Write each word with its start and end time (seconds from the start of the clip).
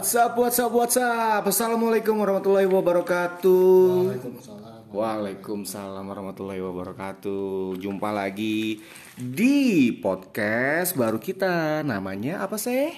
What's 0.00 0.16
up, 0.16 0.32
what's 0.32 0.56
up, 0.56 0.72
what's 0.72 0.96
up 0.96 1.44
Assalamualaikum 1.44 2.16
warahmatullahi 2.24 2.64
wabarakatuh 2.64 3.84
Waalaikumsalam. 4.16 4.80
Waalaikumsalam 4.96 6.04
warahmatullahi 6.08 6.64
wabarakatuh 6.64 7.76
Jumpa 7.76 8.08
lagi 8.08 8.80
di 9.20 9.92
podcast 10.00 10.96
baru 10.96 11.20
kita 11.20 11.84
Namanya 11.84 12.48
apa 12.48 12.56
sih? 12.56 12.96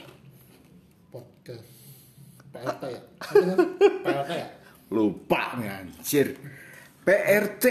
Podcast 1.10 1.66
PRT 2.55 2.83
ya? 2.87 3.02
PRT 4.07 4.30
ya? 4.38 4.46
Lupa 4.95 5.59
ngancir 5.59 6.38
PRT 7.02 7.65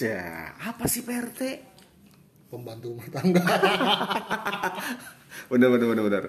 Ya, 0.00 0.56
apa 0.64 0.88
sih 0.88 1.04
PRT? 1.04 1.40
Pembantu 2.48 2.96
rumah 2.96 3.08
tangga. 3.12 3.44
Bener 5.52 5.68
bener 5.72 5.86
bener 5.88 6.04
bener. 6.04 6.24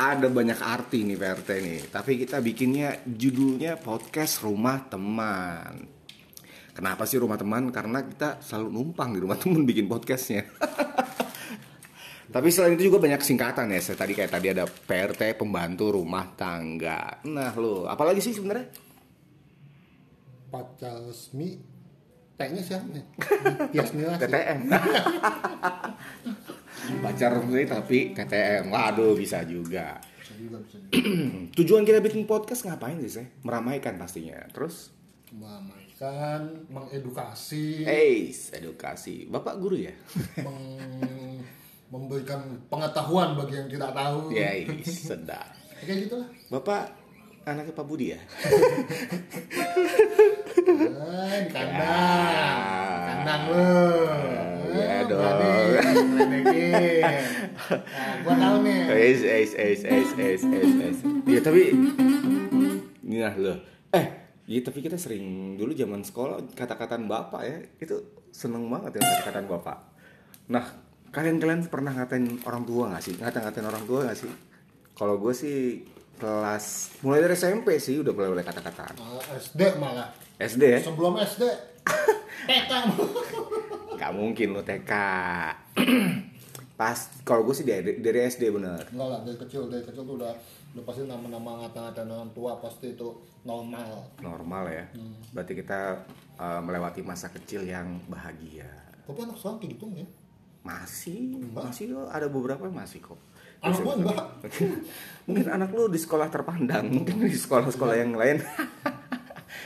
Ada 0.00 0.28
banyak 0.32 0.58
arti 0.60 1.04
nih 1.04 1.16
PRT 1.20 1.50
nih. 1.60 1.80
Tapi 1.92 2.12
kita 2.20 2.40
bikinnya 2.40 3.00
judulnya 3.04 3.76
podcast 3.76 4.40
rumah 4.40 4.84
teman. 4.88 5.88
Kenapa 6.72 7.04
sih 7.04 7.20
rumah 7.20 7.36
teman? 7.36 7.68
Karena 7.68 8.00
kita 8.00 8.40
selalu 8.40 8.68
numpang 8.72 9.12
di 9.12 9.20
rumah 9.20 9.36
teman 9.36 9.68
bikin 9.68 9.84
podcastnya. 9.90 10.48
Tapi 12.32 12.48
selain 12.48 12.80
itu 12.80 12.88
juga 12.88 12.96
banyak 13.04 13.20
singkatan 13.20 13.68
ya. 13.76 13.80
Saya 13.84 14.00
tadi 14.00 14.16
kayak 14.16 14.32
tadi 14.32 14.48
ada 14.48 14.64
PRT 14.64 15.36
pembantu 15.36 15.92
rumah 15.92 16.32
tangga. 16.32 17.20
Nah 17.28 17.52
lo, 17.52 17.84
apalagi 17.84 18.24
sih 18.24 18.32
sebenarnya? 18.32 18.72
Pacasmi. 20.48 21.60
T-nya 22.32 22.62
siapa 22.64 22.88
nih? 22.88 23.04
Yasmi 23.76 24.02
lah. 24.08 24.16
TTM. 24.16 24.60
Pacar 26.82 27.32
gue 27.40 27.62
tapi 27.62 28.10
TTM. 28.10 28.66
Waduh 28.66 29.14
bisa 29.14 29.42
juga. 29.42 30.00
Bisa 30.18 30.34
juga, 30.34 30.56
bisa 30.58 30.76
juga. 30.78 30.90
Tujuan 31.58 31.82
kita 31.82 31.98
bikin 31.98 32.24
podcast 32.24 32.64
ngapain 32.64 32.98
sih, 32.98 33.12
Seh? 33.12 33.26
Meramaikan 33.42 33.94
pastinya. 33.96 34.38
Terus 34.50 34.90
Meramaikan, 35.32 36.68
mengedukasi, 36.68 37.88
Eis, 37.88 38.52
edukasi. 38.52 39.24
Bapak 39.26 39.56
guru 39.56 39.80
ya? 39.80 39.94
meng- 40.44 41.40
memberikan 41.88 42.40
pengetahuan 42.66 43.32
bagi 43.32 43.54
yang 43.54 43.68
tidak 43.68 43.92
tahu. 43.92 44.28
ya, 44.28 44.52
sedap. 45.08 45.48
Kayak 45.80 45.98
gitu 46.04 46.14
lah. 46.20 46.28
Bapak 46.50 46.82
anaknya 47.44 47.72
Pak 47.72 47.86
Budi 47.86 48.12
ya? 48.12 48.20
Eh, 50.62 51.40
kandang. 51.50 52.58
Di 52.94 53.00
kandang 53.04 53.42
lu. 53.50 54.51
Ya 54.72 55.04
dong. 55.06 55.20
ngeledekin. 55.20 57.04
Nah, 57.72 58.14
gua 58.26 58.34
tahu 58.36 58.56
nih. 58.66 58.78
Eis, 58.90 59.20
eis, 59.22 59.52
eis, 59.54 59.80
eis, 59.86 60.10
eis, 60.18 60.42
eis, 60.44 60.72
eis. 60.82 60.98
Ya 61.24 61.40
tapi, 61.40 61.72
nah 63.06 63.32
loh. 63.38 63.56
Eh, 63.94 64.06
ya 64.50 64.60
tapi 64.60 64.82
kita 64.82 64.98
sering 64.98 65.54
dulu 65.56 65.72
zaman 65.72 66.02
sekolah 66.02 66.42
kata-kataan 66.52 67.06
bapak 67.06 67.42
ya 67.46 67.56
itu 67.80 67.96
seneng 68.34 68.68
banget 68.68 68.98
ya 68.98 69.00
kata-kataan 69.04 69.46
bapak. 69.48 69.78
Nah, 70.50 70.64
kalian-kalian 71.14 71.68
pernah 71.70 71.92
ngatain 71.94 72.42
orang 72.44 72.64
tua 72.66 72.92
nggak 72.92 73.02
sih? 73.04 73.14
Ngata-ngatain 73.16 73.66
orang 73.68 73.84
tua 73.86 73.98
nggak 74.08 74.18
sih? 74.18 74.32
Kalau 74.92 75.16
gue 75.16 75.32
sih 75.32 75.86
kelas 76.20 76.98
mulai 77.02 77.18
dari 77.24 77.34
SMP 77.34 77.80
sih 77.80 77.98
udah 77.98 78.12
mulai 78.12 78.28
mulai 78.36 78.44
kata-kataan. 78.44 78.94
Malah 78.98 79.26
SD 79.38 79.60
malah. 79.80 80.08
SD 80.40 80.62
ya? 80.66 80.80
Sebelum 80.82 81.16
SD. 81.20 81.42
TK. 82.48 82.72
Gak 84.02 84.18
mungkin 84.18 84.58
lu 84.58 84.62
TK. 84.66 84.92
Pas 86.80 86.98
kalau 87.22 87.46
gue 87.46 87.54
sih 87.54 87.62
dari, 87.62 88.02
dari 88.02 88.26
SD 88.26 88.50
bener. 88.50 88.82
Enggak 88.90 89.08
lah, 89.14 89.20
dari 89.22 89.38
kecil, 89.38 89.70
dari 89.70 89.86
kecil 89.86 90.02
tuh 90.02 90.18
udah 90.18 90.34
udah 90.74 90.82
pasti 90.82 91.06
nama-nama 91.06 91.62
ngata-ngatain 91.62 92.10
orang 92.10 92.34
tua 92.34 92.58
pasti 92.58 92.98
itu 92.98 93.14
normal. 93.46 94.02
Normal 94.18 94.64
ya. 94.74 94.84
Berarti 95.30 95.54
kita 95.54 96.02
uh, 96.34 96.58
melewati 96.58 97.06
masa 97.06 97.30
kecil 97.30 97.62
yang 97.62 98.02
bahagia. 98.10 98.66
Tapi 99.06 99.22
anak 99.22 99.38
sekarang 99.38 99.62
kayak 99.62 99.72
gitu 99.78 99.86
ya. 99.94 100.06
Masih, 100.66 101.38
Enggak. 101.38 101.62
masih 101.70 101.84
kok. 101.94 102.08
ada 102.10 102.26
beberapa 102.26 102.62
yang 102.66 102.76
masih 102.82 102.98
kok. 103.06 103.20
Anak 103.62 103.78
gua 103.86 103.94
enggak. 103.94 104.26
mungkin 105.30 105.46
anak 105.46 105.70
lu 105.70 105.86
di 105.86 106.00
sekolah 106.02 106.26
terpandang, 106.26 106.90
mungkin 106.90 107.22
di 107.22 107.38
sekolah-sekolah 107.38 107.94
yang 107.94 108.18
lain. 108.18 108.42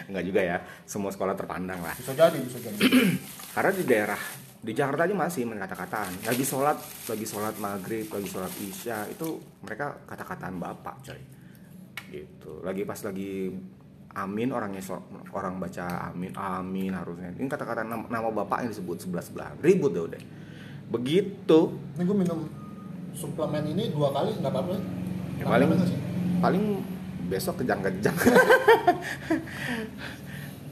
Enggak 0.09 0.25
juga 0.29 0.41
ya, 0.45 0.57
semua 0.85 1.11
sekolah 1.11 1.35
terpandang 1.35 1.81
lah. 1.81 1.95
Bisa 1.97 2.13
jadi, 2.13 2.39
bisa 2.41 2.59
jadi. 2.61 2.79
Karena 3.57 3.71
di 3.73 3.85
daerah 3.89 4.21
di 4.67 4.73
Jakarta 4.75 5.07
aja 5.07 5.15
masih 5.15 5.47
main 5.47 5.63
kata-kataan. 5.63 6.27
Lagi 6.27 6.45
sholat, 6.45 6.79
lagi 7.07 7.27
sholat 7.29 7.55
maghrib, 7.63 8.11
lagi 8.11 8.29
sholat 8.29 8.53
isya 8.59 9.07
itu 9.07 9.39
mereka 9.63 9.95
kata-kataan 10.09 10.59
bapak 10.59 10.97
coy. 11.07 11.21
Gitu. 12.11 12.53
Lagi 12.67 12.83
pas 12.83 12.99
lagi 13.07 13.55
amin 14.17 14.49
orangnya 14.49 14.81
orang 15.37 15.61
baca 15.61 16.11
amin 16.11 16.33
amin 16.35 16.93
harusnya. 16.97 17.31
Ini 17.37 17.47
kata-kata 17.47 17.87
nama, 17.87 18.09
nama 18.09 18.29
bapaknya 18.33 18.73
disebut 18.73 19.07
sebelah 19.07 19.25
sebelah 19.25 19.51
ribut 19.63 19.93
deh 19.95 20.03
udah. 20.03 20.23
Begitu. 20.91 21.59
Ini 21.95 22.03
gue 22.03 22.17
minum 22.17 22.41
suplemen 23.15 23.65
ini 23.71 23.95
dua 23.95 24.11
kali 24.13 24.35
nggak 24.41 24.51
apa-apa. 24.53 24.77
Ya, 25.37 25.45
paling 25.45 25.69
paling 26.41 26.65
besok 27.27 27.63
kejang-kejang. 27.63 28.17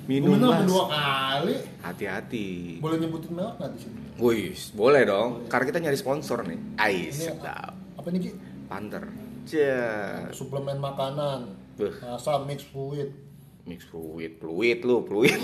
Minum 0.05 0.37
minum 0.37 0.53
Mas. 0.53 0.69
dua 0.69 0.85
kali. 0.93 1.57
Hati-hati. 1.81 2.77
Boleh 2.77 3.01
nyebutin 3.01 3.33
merek 3.33 3.57
nggak 3.57 3.71
di 3.73 3.79
sini? 3.81 4.01
Wih, 4.21 4.53
boleh 4.77 5.03
dong. 5.09 5.49
Karena 5.49 5.65
kita 5.65 5.79
nyari 5.81 5.97
sponsor 5.97 6.45
nih. 6.45 6.61
Ais, 6.77 7.25
sedap. 7.25 7.73
apa 7.73 8.07
nih 8.13 8.21
Ki? 8.29 8.31
Panther. 8.69 9.09
Cia. 9.49 10.29
Suplemen 10.29 10.77
makanan. 10.77 11.57
Beuh. 11.81 11.97
Rasa 12.05 12.37
mix 12.45 12.69
fluid. 12.69 13.17
Mix 13.65 13.89
fluid, 13.89 14.37
fluid 14.37 14.85
lu, 14.85 15.09
fluid. 15.09 15.41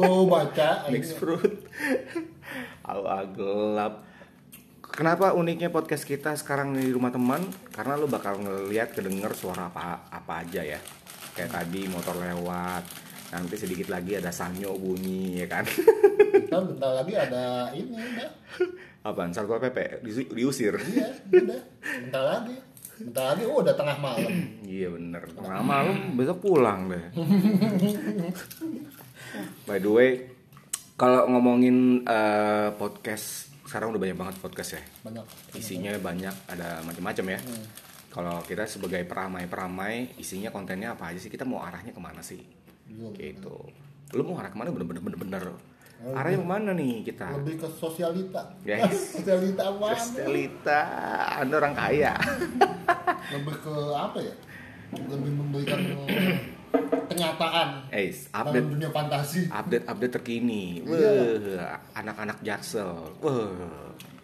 Tuh 0.00 0.24
baca. 0.24 0.70
Mix 0.92 1.12
fruit. 1.12 1.60
Awa 2.88 3.28
gelap. 3.36 4.08
Kenapa 5.00 5.32
uniknya 5.32 5.72
podcast 5.72 6.04
kita 6.04 6.36
sekarang 6.36 6.76
di 6.76 6.92
rumah 6.92 7.08
teman? 7.08 7.40
Karena 7.72 7.96
lu 7.96 8.04
bakal 8.04 8.36
ngeliat 8.36 8.92
kedenger 8.92 9.32
suara 9.32 9.72
apa 9.72 10.12
apa 10.12 10.44
aja 10.44 10.60
ya. 10.60 10.76
Kayak 11.32 11.56
tadi 11.56 11.88
motor 11.88 12.20
lewat. 12.20 12.84
Nanti 13.32 13.56
sedikit 13.56 13.88
lagi 13.88 14.20
ada 14.20 14.28
sanyo 14.28 14.76
bunyi 14.76 15.40
ya 15.40 15.48
kan. 15.48 15.64
Kan 16.52 16.76
bentar 16.76 17.00
lagi 17.00 17.16
ada 17.16 17.72
ini 17.72 17.96
udah. 17.96 18.28
Apaan? 19.00 19.32
Satpol 19.32 19.56
PP 19.56 20.04
Disu- 20.04 20.36
diusir. 20.36 20.76
Iya, 20.76 21.16
udah. 21.32 21.60
Bentar 21.80 22.22
lagi. 22.28 22.60
Bentar 23.00 23.24
lagi, 23.32 23.42
oh 23.48 23.64
udah 23.64 23.72
tengah 23.72 23.96
malam. 23.96 24.28
Iya 24.68 24.92
bener. 24.92 25.24
Tengah 25.32 25.64
malam 25.64 26.12
besok 26.12 26.44
pulang 26.44 26.92
deh. 26.92 27.04
By 29.64 29.80
the 29.80 29.88
way, 29.88 30.28
kalau 31.00 31.24
ngomongin 31.24 32.04
eh, 32.04 32.68
podcast 32.76 33.49
sekarang 33.70 33.94
udah 33.94 34.02
banyak 34.02 34.18
banget 34.18 34.34
podcast 34.42 34.70
ya. 34.74 34.82
Banyak. 35.06 35.22
Isinya 35.54 35.94
banyak, 36.02 36.34
ada 36.50 36.82
macam-macam 36.82 37.38
ya. 37.38 37.40
Kalau 38.10 38.42
kita 38.42 38.66
sebagai 38.66 39.06
peramai-peramai, 39.06 40.18
isinya 40.18 40.50
kontennya 40.50 40.98
apa 40.98 41.14
aja 41.14 41.22
sih? 41.22 41.30
Kita 41.30 41.46
mau 41.46 41.62
arahnya 41.62 41.94
ke 41.94 42.02
mana 42.02 42.18
sih? 42.18 42.42
Iya, 42.90 43.14
Gitu. 43.14 43.54
Lu 44.18 44.26
mau 44.26 44.34
arah 44.42 44.50
ke 44.50 44.58
mana 44.58 44.74
bener-bener 44.74 44.98
bener-bener? 44.98 45.54
Arahnya 46.02 46.42
ke 46.42 46.48
mana 46.50 46.70
nih 46.74 47.06
kita? 47.06 47.30
Lebih 47.38 47.62
ke 47.62 47.68
sosialita. 47.70 48.42
Guys. 48.66 48.90
sosialita 49.22 49.62
apa? 49.70 49.94
Kristelita, 49.94 50.82
anda 51.38 51.54
orang 51.62 51.74
kaya. 51.78 52.18
Lebih 53.30 53.54
ke 53.54 53.74
apa 53.94 54.18
ya? 54.18 54.34
Lebih 54.98 55.30
memberikan 55.30 55.78
kenyataan 57.10 57.68
dalam 57.90 58.30
update 58.30 58.68
dunia 58.70 58.90
fantasi. 58.94 59.40
update 59.50 59.86
update 59.90 60.14
terkini. 60.22 60.80
Iya. 60.86 61.10
Wah, 61.58 61.78
anak-anak 61.98 62.38
Jaksel. 62.46 63.18
Wah, 63.20 63.50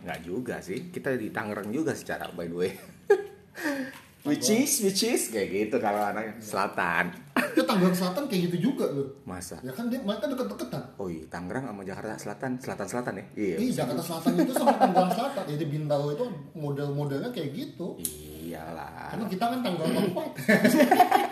nggak 0.07 0.21
juga 0.23 0.63
sih. 0.63 0.89
Kita 0.95 1.13
di 1.19 1.35
Tangerang 1.35 1.69
juga 1.75 1.93
secara 1.93 2.31
by 2.31 2.47
the 2.47 2.57
way. 2.57 2.73
which 4.27 4.51
is, 4.51 4.83
which 4.83 5.07
is 5.07 5.31
kayak 5.31 5.55
gitu 5.55 5.79
kalau 5.79 6.03
anak 6.03 6.43
selatan. 6.43 7.15
Ya 7.57 7.65
Tangerang 7.65 7.97
Selatan 7.97 8.29
kayak 8.29 8.53
gitu 8.53 8.73
juga 8.73 8.85
loh. 8.89 9.09
Masa? 9.25 9.61
Ya 9.61 9.73
kan 9.73 9.89
dia 9.89 10.01
mereka 10.01 10.29
deket-deketan. 10.29 10.83
Oh 11.01 11.09
iya, 11.09 11.25
Tangerang 11.29 11.69
sama 11.69 11.83
Jakarta 11.85 12.17
Selatan, 12.17 12.51
selatan-selatan 12.61 13.13
ya? 13.17 13.25
Iya. 13.37 13.57
Ih, 13.61 13.71
Jakarta 13.73 14.03
Selatan 14.05 14.33
itu 14.41 14.53
sama 14.57 14.73
Tangerang 14.77 15.13
Selatan. 15.13 15.45
Jadi 15.49 15.65
Bintaro 15.69 16.09
itu 16.13 16.25
model-modelnya 16.57 17.31
kayak 17.33 17.51
gitu. 17.53 17.97
Iyalah. 18.01 19.13
Karena 19.13 19.25
kita 19.29 19.45
kan 19.53 19.59
Tangerang 19.65 19.93
Kabupaten. 19.97 20.43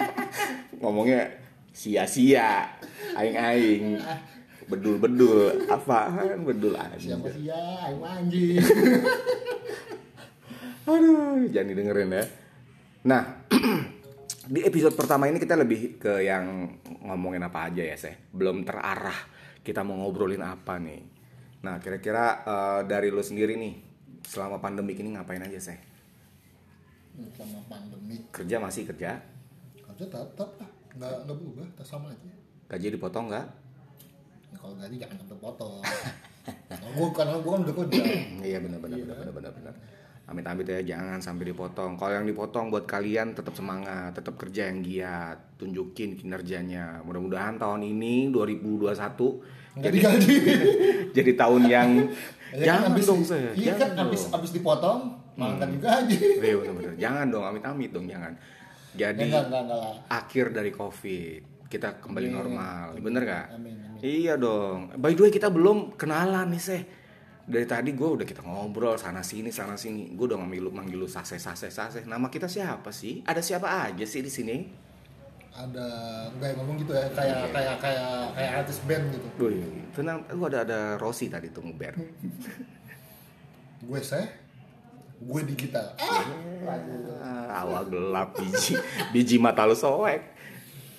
Ngomongnya 0.85 1.20
sia-sia. 1.73 2.69
Aing-aing. 3.17 4.00
Bedul-bedul. 4.69 5.69
Apaan 5.69 6.44
bedul 6.44 6.76
aja. 6.76 6.97
Siapa 6.97 7.29
sih 7.32 7.49
ya? 7.49 7.88
Ayo 7.88 8.00
anjing. 8.05 8.61
Aduh, 10.85 11.49
jangan 11.49 11.69
didengerin 11.73 12.12
ya. 12.12 12.25
Nah, 13.05 13.45
di 14.55 14.61
episode 14.65 14.97
pertama 14.97 15.29
ini 15.29 15.37
kita 15.37 15.56
lebih 15.56 16.01
ke 16.01 16.25
yang 16.25 16.77
ngomongin 17.05 17.45
apa 17.45 17.69
aja 17.69 17.85
ya, 17.85 17.97
Seh. 17.97 18.17
Belum 18.33 18.65
terarah 18.65 19.17
kita 19.61 19.85
mau 19.85 20.01
ngobrolin 20.01 20.41
apa 20.41 20.81
nih. 20.81 21.01
Nah, 21.65 21.81
kira-kira 21.81 22.45
eh, 22.45 22.81
dari 22.89 23.09
lo 23.09 23.21
sendiri 23.21 23.56
nih, 23.56 23.75
selama 24.25 24.61
pandemi 24.61 24.97
ini 24.97 25.17
ngapain 25.17 25.45
aja, 25.45 25.61
Seh? 25.61 25.79
Sama 27.37 27.61
pandemi. 27.69 28.25
Kerja 28.33 28.56
masih 28.59 28.89
kerja? 28.89 29.21
Kerja 29.79 30.05
tetap 30.09 30.50
lah 30.59 30.75
nggak 30.95 31.15
nggak 31.27 31.37
berubah 31.37 31.67
tetap 31.75 31.87
sama 31.91 32.07
aja 32.15 32.31
gaji 32.71 32.87
dipotong 32.95 33.27
nggak 33.27 33.47
ya, 34.55 34.57
kalau 34.62 34.75
gaji 34.79 34.97
jangan 35.03 35.17
sampai 35.19 35.39
potong 35.43 35.83
nah, 35.83 36.91
gue 36.95 37.09
karena 37.11 37.35
gue 37.43 37.50
kan 37.50 37.61
udah 37.67 37.75
kerja 37.83 38.03
iya 38.55 38.59
benar 38.62 38.79
benar 38.79 38.99
benar 39.35 39.75
benar 40.26 40.43
benar 40.43 40.56
benar 40.56 40.56
amit 40.56 40.65
amit 40.65 40.67
ya 40.67 40.81
jangan 40.87 41.19
sampai 41.21 41.44
dipotong 41.47 41.94
kalau 41.94 42.12
yang 42.12 42.25
dipotong 42.25 42.69
buat 42.69 42.85
kalian 42.85 43.32
tetap 43.32 43.53
semangat 43.53 44.12
tetap 44.12 44.35
kerja 44.35 44.67
yang 44.67 44.81
giat 44.81 45.37
tunjukin 45.55 46.17
kinerjanya 46.17 47.05
mudah-mudahan 47.05 47.56
tahun 47.56 47.85
ini 47.85 48.32
2021 48.32 48.88
nggak 48.88 49.82
jadi 49.82 49.93
digaji 49.93 50.35
jadi 51.17 51.32
tahun 51.35 51.62
yang 51.67 51.91
Ya 52.55 52.71
kan 52.71 52.87
jangan 52.87 52.91
abis, 52.94 53.05
dong 53.05 53.23
saya 53.23 53.50
iya 53.53 53.75
kan 53.75 53.91
abis 53.99 54.23
abis 54.31 54.50
dipotong 54.55 55.00
malah 55.35 55.59
nggak 55.59 55.71
digaji 55.75 56.17
Iya 56.38 56.55
benar-benar. 56.56 56.94
Jangan 56.94 57.26
dong, 57.26 57.44
amit-amit 57.44 57.91
dong, 57.91 58.06
jangan. 58.06 58.31
ya, 58.94 59.11
Jadi 59.11 59.26
enggak 59.26 59.44
enggak 59.50 59.62
enggak 59.67 59.79
lah 59.81 59.94
akhir 60.09 60.55
dari 60.55 60.71
COVID, 60.71 61.41
kita 61.67 61.99
kembali 61.99 62.31
Amin. 62.31 62.38
normal, 62.38 62.85
bener 62.97 63.23
gak? 63.26 63.47
amin 63.53 63.75
amin 63.75 63.99
Iya 63.99 64.38
dong. 64.38 64.94
By 64.94 65.12
the 65.12 65.26
way 65.26 65.32
kita 65.35 65.50
belum 65.50 65.99
kenalan 65.99 66.47
nih 66.49 66.62
seh. 66.62 66.82
Dari 67.44 67.67
tadi 67.69 67.93
gue 67.93 68.08
udah 68.08 68.25
kita 68.25 68.41
ngobrol 68.41 68.96
sana 68.96 69.20
sini 69.20 69.52
sana 69.52 69.76
sini. 69.76 70.17
Gue 70.17 70.32
udah 70.32 70.41
manggil 70.41 70.64
lu 70.64 70.70
manggil 70.73 70.96
lu 70.96 71.08
sase 71.08 71.37
sase 71.37 71.69
sase. 71.69 72.08
Nama 72.08 72.26
kita 72.32 72.49
siapa 72.49 72.88
sih? 72.88 73.20
Ada 73.25 73.44
siapa 73.44 73.69
aja 73.88 74.05
sih 74.05 74.25
di 74.25 74.32
sini? 74.32 74.56
ada 75.55 75.87
enggak 76.35 76.50
yang 76.50 76.58
ngomong 76.67 76.82
gitu 76.82 76.91
ya 76.91 77.06
kayak 77.14 77.46
kayak 77.55 77.79
kayak 77.79 78.11
kayak 78.35 78.50
artis 78.58 78.82
band 78.91 79.06
gitu 79.14 79.26
Wih, 79.38 79.62
tenang. 79.94 80.26
Lu 80.35 80.50
ada 80.50 80.67
ada 80.67 80.81
Rosi 80.99 81.31
tadi 81.31 81.46
tuh 81.55 81.62
ngeber. 81.62 81.94
gue 83.87 84.00
seh 84.02 84.26
gue 85.14 85.40
digital 85.47 85.94
ah 86.02 86.26
Ah, 87.23 87.62
awal 87.62 87.87
gelap 87.87 88.35
biji 88.35 88.75
biji 89.14 89.37
mata 89.38 89.62
lu 89.62 89.79
soek. 89.79 90.35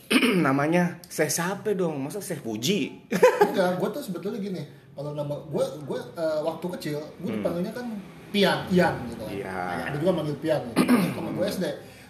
Namanya 0.46 1.02
Seh 1.10 1.28
siapa 1.28 1.76
dong? 1.76 1.98
Masa 2.08 2.24
Seh 2.24 2.40
Puji? 2.40 2.96
enggak 3.44 3.76
gue 3.76 3.90
tuh 3.92 4.04
sebetulnya 4.08 4.40
gini 4.40 4.62
kalau 4.96 5.12
nama 5.12 5.36
gue 5.44 5.66
gue 5.84 6.00
eh, 6.16 6.40
waktu 6.42 6.66
kecil 6.74 6.98
gue 7.18 7.28
Hmm. 7.28 7.38
dipanggilnya 7.38 7.72
kan 7.72 7.88
Pian 8.28 8.60
Ian 8.68 8.96
gitu 9.06 9.22
kan 9.22 9.32
Iya. 9.32 9.52
Nah, 9.52 9.86
ada 9.86 9.98
juga 9.98 10.12
manggil 10.14 10.38
Pian 10.38 10.62
gitu. 10.66 10.82
sama 11.12 11.30
gue 11.32 11.46
SD 11.46 11.66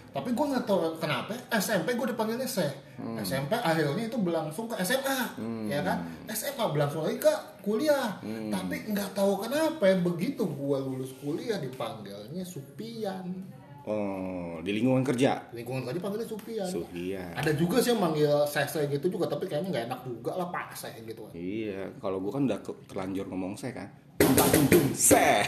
tapi 0.08 0.32
gue 0.32 0.46
nggak 0.48 0.64
tahu 0.64 0.78
kenapa 0.96 1.28
SMP 1.52 1.92
gue 1.92 2.06
dipanggilnya 2.08 2.46
Seh 2.46 2.72
Hmm. 2.96 3.20
SMP 3.20 3.52
akhirnya 3.52 4.06
itu 4.06 4.16
berlangsung 4.16 4.64
ke 4.64 4.80
SMA 4.80 5.36
ya 5.68 5.82
kan 5.82 6.00
SMA 6.26 6.64
berlangsung 6.66 7.04
lagi 7.04 7.18
ke 7.18 7.34
kuliah 7.60 8.16
Hmm. 8.18 8.48
tapi 8.48 8.80
nggak 8.86 9.12
tahu 9.12 9.36
kenapa 9.38 9.84
begitu 9.98 10.42
gue 10.42 10.78
lulus 10.80 11.12
kuliah 11.14 11.58
dipanggilnya 11.58 12.40
Supian 12.42 13.28
Oh, 13.86 14.58
di 14.60 14.70
lingkungan 14.72 15.00
kerja. 15.00 15.46
lingkungan 15.52 15.86
kerja 15.86 16.00
panggilnya 16.00 16.26
Supian 16.26 16.66
Supian. 16.66 17.30
ada 17.32 17.54
juga 17.54 17.78
sih 17.78 17.90
yang 17.90 18.02
manggil 18.02 18.26
Seh 18.44 18.66
gitu 18.84 19.06
juga 19.08 19.24
tapi 19.24 19.46
kayaknya 19.46 19.70
nggak 19.70 19.84
enak 19.86 20.00
juga 20.02 20.34
lah 20.34 20.48
Pak 20.48 20.74
Seh 20.74 20.90
gitu 21.00 21.22
kan 21.22 21.32
Iya, 21.32 21.94
kalau 21.96 22.18
gua 22.18 22.34
kan 22.34 22.42
udah 22.44 22.58
ke- 22.58 22.82
terlanjur 22.84 23.24
ngomong 23.24 23.54
saya 23.54 23.72
kan. 23.76 23.88
Seh. 24.92 25.46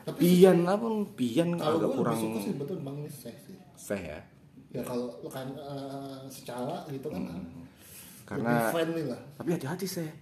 Tapi 0.00 0.18
Pian 0.20 0.58
apa? 0.62 0.86
Pian 1.12 1.48
kalau 1.52 1.76
agak 1.76 1.88
gue 1.88 1.98
kurang 1.98 2.14
lebih 2.14 2.24
suka 2.24 2.38
sih 2.40 2.54
betul 2.54 2.76
manggilnya 2.78 3.10
Seh 3.10 3.34
sih 3.36 3.56
seh 3.74 4.00
ya. 4.06 4.20
ya 4.70 4.82
kalau 4.82 5.18
lo 5.18 5.28
kan 5.28 5.48
eh, 5.50 6.18
secara 6.28 6.86
gitu 6.86 7.08
kan 7.08 7.22
Hmm. 7.24 7.66
Karena 8.24 8.50
lebih 8.54 8.66
friendly 8.70 9.02
lah 9.08 9.20
tapi 9.34 9.48
hati-hati 9.50 9.86
saya. 9.88 10.12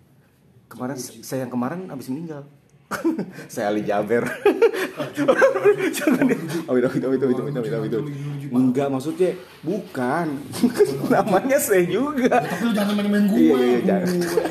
Kemarin 0.67 0.95
saya 0.97 1.43
yang 1.43 1.53
kemarin 1.53 1.87
habis 1.87 2.07
meninggal. 2.09 2.43
saya 3.53 3.75
Ali 3.75 3.83
Jaber. 3.83 4.25
Jangan 5.97 6.25
deh. 6.31 6.39
Oh, 6.71 6.75
itu, 6.79 6.87
itu. 6.89 7.99
Enggak 8.55 8.89
maksudnya 8.89 9.35
bukan. 9.61 10.39
Namanya 11.13 11.59
saya 11.59 11.83
juga. 11.85 12.41
Ya, 12.41 12.47
tapi 12.47 12.63
lu 12.63 12.73
jangan 12.75 12.95
main-main 12.95 13.25
gue 13.27 13.39
Iya, 13.39 13.55
iya, 13.59 13.79
jangan. 13.83 14.09
gue. 14.15 14.45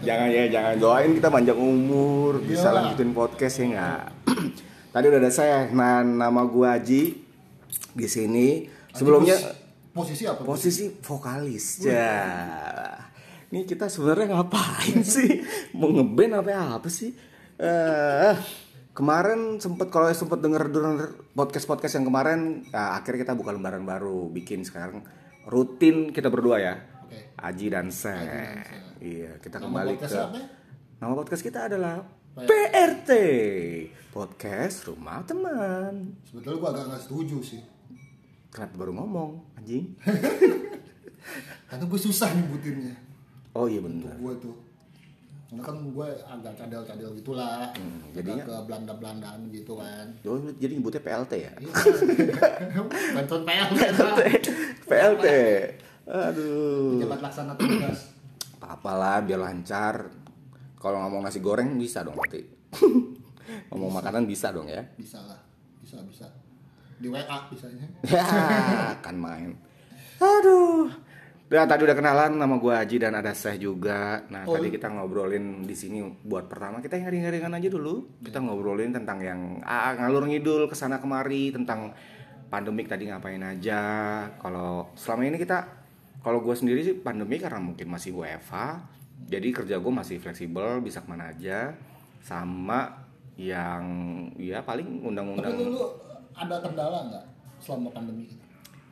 jangan 0.00 0.28
ya 0.32 0.44
jangan 0.48 0.74
doain 0.80 1.12
kita 1.12 1.28
panjang 1.28 1.58
umur 1.60 2.40
bisa 2.40 2.72
lanjutin 2.72 3.12
podcast 3.12 3.60
ya 3.60 3.64
nggak 3.68 4.00
tadi 4.96 5.04
udah 5.12 5.20
ada 5.20 5.32
saya 5.32 5.68
nah 5.72 6.00
nama 6.00 6.40
gua 6.48 6.80
Aji 6.80 7.20
di 7.92 8.06
sini 8.08 8.64
sebelumnya 8.96 9.36
posisi 9.92 10.24
apa 10.24 10.40
posisi 10.40 10.88
vokalis 10.88 11.84
ya 11.84 12.16
ini 13.54 13.62
kita 13.70 13.86
sebenarnya 13.86 14.34
ngapain 14.34 15.06
sih 15.14 15.38
mau 15.78 15.86
ngeband 15.94 16.42
apa 16.42 16.82
apa 16.82 16.88
sih 16.90 17.14
eh 17.54 18.34
kemarin 18.90 19.62
sempet 19.62 19.94
kalau 19.94 20.10
sempet 20.10 20.42
denger 20.42 20.74
denger 20.74 21.30
podcast 21.38 21.70
podcast 21.70 21.94
yang 22.02 22.10
kemarin 22.10 22.66
nah, 22.74 22.98
akhirnya 22.98 23.30
kita 23.30 23.38
buka 23.38 23.54
lembaran 23.54 23.86
baru 23.86 24.26
bikin 24.26 24.66
sekarang 24.66 25.06
rutin 25.46 26.10
kita 26.10 26.34
berdua 26.34 26.58
ya 26.58 26.74
Oke. 27.04 27.36
Aji 27.36 27.68
dan 27.68 27.92
Seh. 27.92 28.16
Iya, 28.96 29.36
kita 29.36 29.60
Nama 29.60 29.68
kembali 29.68 29.94
ke 30.00 30.08
apa 30.08 30.40
ya? 30.40 30.48
Nama 31.04 31.12
podcast 31.12 31.44
kita 31.44 31.68
adalah 31.68 32.00
Baik. 32.32 32.48
PRT. 32.48 33.10
Podcast 34.08 34.88
Rumah 34.88 35.20
Teman. 35.28 35.94
sebetulnya 36.24 36.58
gue 36.64 36.70
agak 36.72 36.84
nggak 36.88 37.02
setuju 37.04 37.38
sih 37.44 37.60
Kenapa 38.48 38.74
baru 38.80 38.96
ngomong, 38.96 39.30
anjing? 39.60 39.92
karena 41.68 41.84
gue 41.84 42.00
susah 42.00 42.30
nyebutinnya 42.32 43.03
Oh 43.54 43.64
iya 43.64 43.78
benar. 43.78 44.14
gue 44.14 44.34
tuh 44.38 44.54
karena 45.46 45.62
kan 45.62 45.76
gue 45.86 46.08
agak 46.18 46.52
cadel-cadel 46.56 47.10
gitulah 47.14 47.70
Hmm, 47.70 48.02
jadinya- 48.10 48.42
ke 48.42 48.56
Belanda-Belandaan 48.66 49.40
gitu 49.48 49.78
kan 49.78 50.06
Oh, 50.24 50.34
jadi 50.52 50.72
nyebutnya 50.72 50.98
PLT 51.00 51.32
ya? 51.40 51.52
Bantuan 53.14 53.42
PL 53.44 53.68
PLT. 54.82 55.26
Aduh. 56.04 56.98
jabat 56.98 57.20
laksana 57.22 57.54
tugas 57.54 58.12
Apa-apalah 58.56 59.22
biar 59.22 59.38
lancar. 59.38 60.10
Kalau 60.74 60.98
ngomong 60.98 61.22
nasi 61.22 61.38
goreng 61.38 61.78
bisa 61.78 62.02
dong 62.02 62.16
nanti. 62.16 62.42
ngomong 63.70 63.94
makanan 63.94 64.24
bisa 64.24 64.50
dong 64.50 64.66
ya. 64.66 64.82
bisa 64.96 65.20
lah 65.20 65.38
bisa 65.78 66.00
bisa 66.02 66.26
di 66.96 67.06
WA 67.06 67.22
bisanya 67.46 67.86
Ya, 68.10 68.26
kan 68.98 69.14
main. 69.14 69.54
Aduh. 70.18 70.88
Udah 71.44 71.68
tadi 71.68 71.84
udah 71.84 71.92
kenalan 71.92 72.40
nama 72.40 72.56
gua 72.56 72.80
Haji 72.80 72.96
dan 73.04 73.12
ada 73.20 73.36
Seh 73.36 73.60
juga. 73.60 74.24
Nah, 74.32 74.48
Oh. 74.48 74.56
tadi 74.56 74.72
kita 74.72 74.88
ngobrolin 74.88 75.60
di 75.60 75.76
sini 75.76 76.00
buat 76.24 76.48
pertama 76.48 76.80
kita 76.80 76.96
yang 76.96 77.12
ringan-ringan 77.12 77.52
aja 77.52 77.68
dulu. 77.68 78.08
Kita 78.24 78.40
ngobrolin 78.40 78.96
tentang 78.96 79.20
yang 79.20 79.60
ah, 79.60 79.92
ngalur 79.92 80.24
ngidul 80.24 80.72
ke 80.72 80.74
sana 80.74 80.96
kemari 80.98 81.52
tentang 81.52 81.92
pandemik 82.48 82.88
tadi 82.88 83.12
ngapain 83.12 83.44
aja. 83.44 83.80
Kalau 84.40 84.88
selama 84.96 85.28
ini 85.28 85.36
kita 85.36 85.68
kalau 86.24 86.40
gue 86.40 86.56
sendiri 86.56 86.80
sih 86.80 86.96
pandemi 86.96 87.36
karena 87.36 87.60
mungkin 87.60 87.92
masih 87.92 88.16
WFH. 88.16 88.54
Jadi 89.28 89.48
kerja 89.52 89.76
gue 89.76 89.92
masih 89.92 90.16
fleksibel, 90.16 90.80
bisa 90.80 91.04
ke 91.04 91.08
mana 91.12 91.28
aja. 91.28 91.76
Sama 92.24 93.04
yang 93.36 93.84
ya 94.40 94.62
paling 94.64 94.86
tapi 94.86 95.06
undang-undang 95.10 95.52
lu, 95.58 95.74
lu 95.74 95.84
ada 96.38 96.56
kendala 96.62 96.98
nggak 97.10 97.24
selama 97.58 97.90
pandemi 97.90 98.30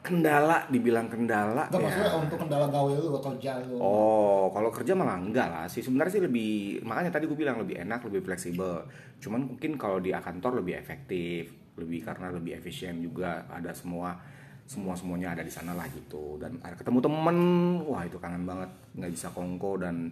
kendala 0.02 0.66
dibilang 0.66 1.06
kendala 1.06 1.70
Nggak 1.70 1.78
ya. 1.78 1.84
maksudnya 1.86 2.12
untuk 2.18 2.38
kendala 2.42 2.66
gawe 2.66 2.90
lu 2.90 3.14
atau 3.14 3.30
kerja 3.38 3.62
lu 3.62 3.78
Oh, 3.78 4.50
kalau 4.50 4.74
kerja 4.74 4.92
malah 4.98 5.14
enggak 5.22 5.46
lah 5.46 5.64
sih. 5.70 5.78
Sebenarnya 5.78 6.18
sih 6.18 6.22
lebih 6.26 6.82
makanya 6.82 7.14
tadi 7.14 7.30
gue 7.30 7.38
bilang 7.38 7.62
lebih 7.62 7.78
enak, 7.78 8.02
lebih 8.10 8.26
fleksibel. 8.26 8.82
Cuman 9.22 9.54
mungkin 9.54 9.78
kalau 9.78 10.02
di 10.02 10.10
kantor 10.10 10.58
lebih 10.58 10.74
efektif, 10.74 11.54
lebih 11.78 12.02
karena 12.02 12.34
lebih 12.34 12.58
efisien 12.58 12.98
juga. 12.98 13.46
Ada 13.46 13.70
semua 13.70 14.18
semua 14.66 14.98
semuanya 14.98 15.38
ada 15.38 15.46
di 15.46 15.52
sana 15.54 15.70
lah 15.70 15.86
gitu. 15.86 16.34
Dan 16.42 16.58
ada 16.58 16.74
ketemu 16.74 16.98
temen, 16.98 17.38
wah 17.86 18.02
itu 18.02 18.18
kangen 18.18 18.42
banget. 18.42 18.70
Nggak 18.98 19.12
bisa 19.14 19.30
kongko 19.30 19.78
dan 19.78 20.10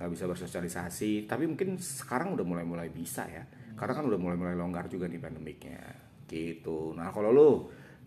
nggak 0.00 0.10
bisa 0.16 0.24
bersosialisasi. 0.24 1.28
Tapi 1.28 1.44
mungkin 1.44 1.76
sekarang 1.76 2.32
udah 2.32 2.44
mulai-mulai 2.48 2.88
bisa 2.88 3.28
ya. 3.28 3.44
Karena 3.76 3.92
kan 3.92 4.08
udah 4.08 4.16
mulai-mulai 4.16 4.56
longgar 4.56 4.88
juga 4.88 5.04
nih 5.04 5.20
pandemiknya. 5.20 5.84
Gitu. 6.24 6.96
Nah 6.96 7.12
kalau 7.12 7.28
lu 7.36 7.50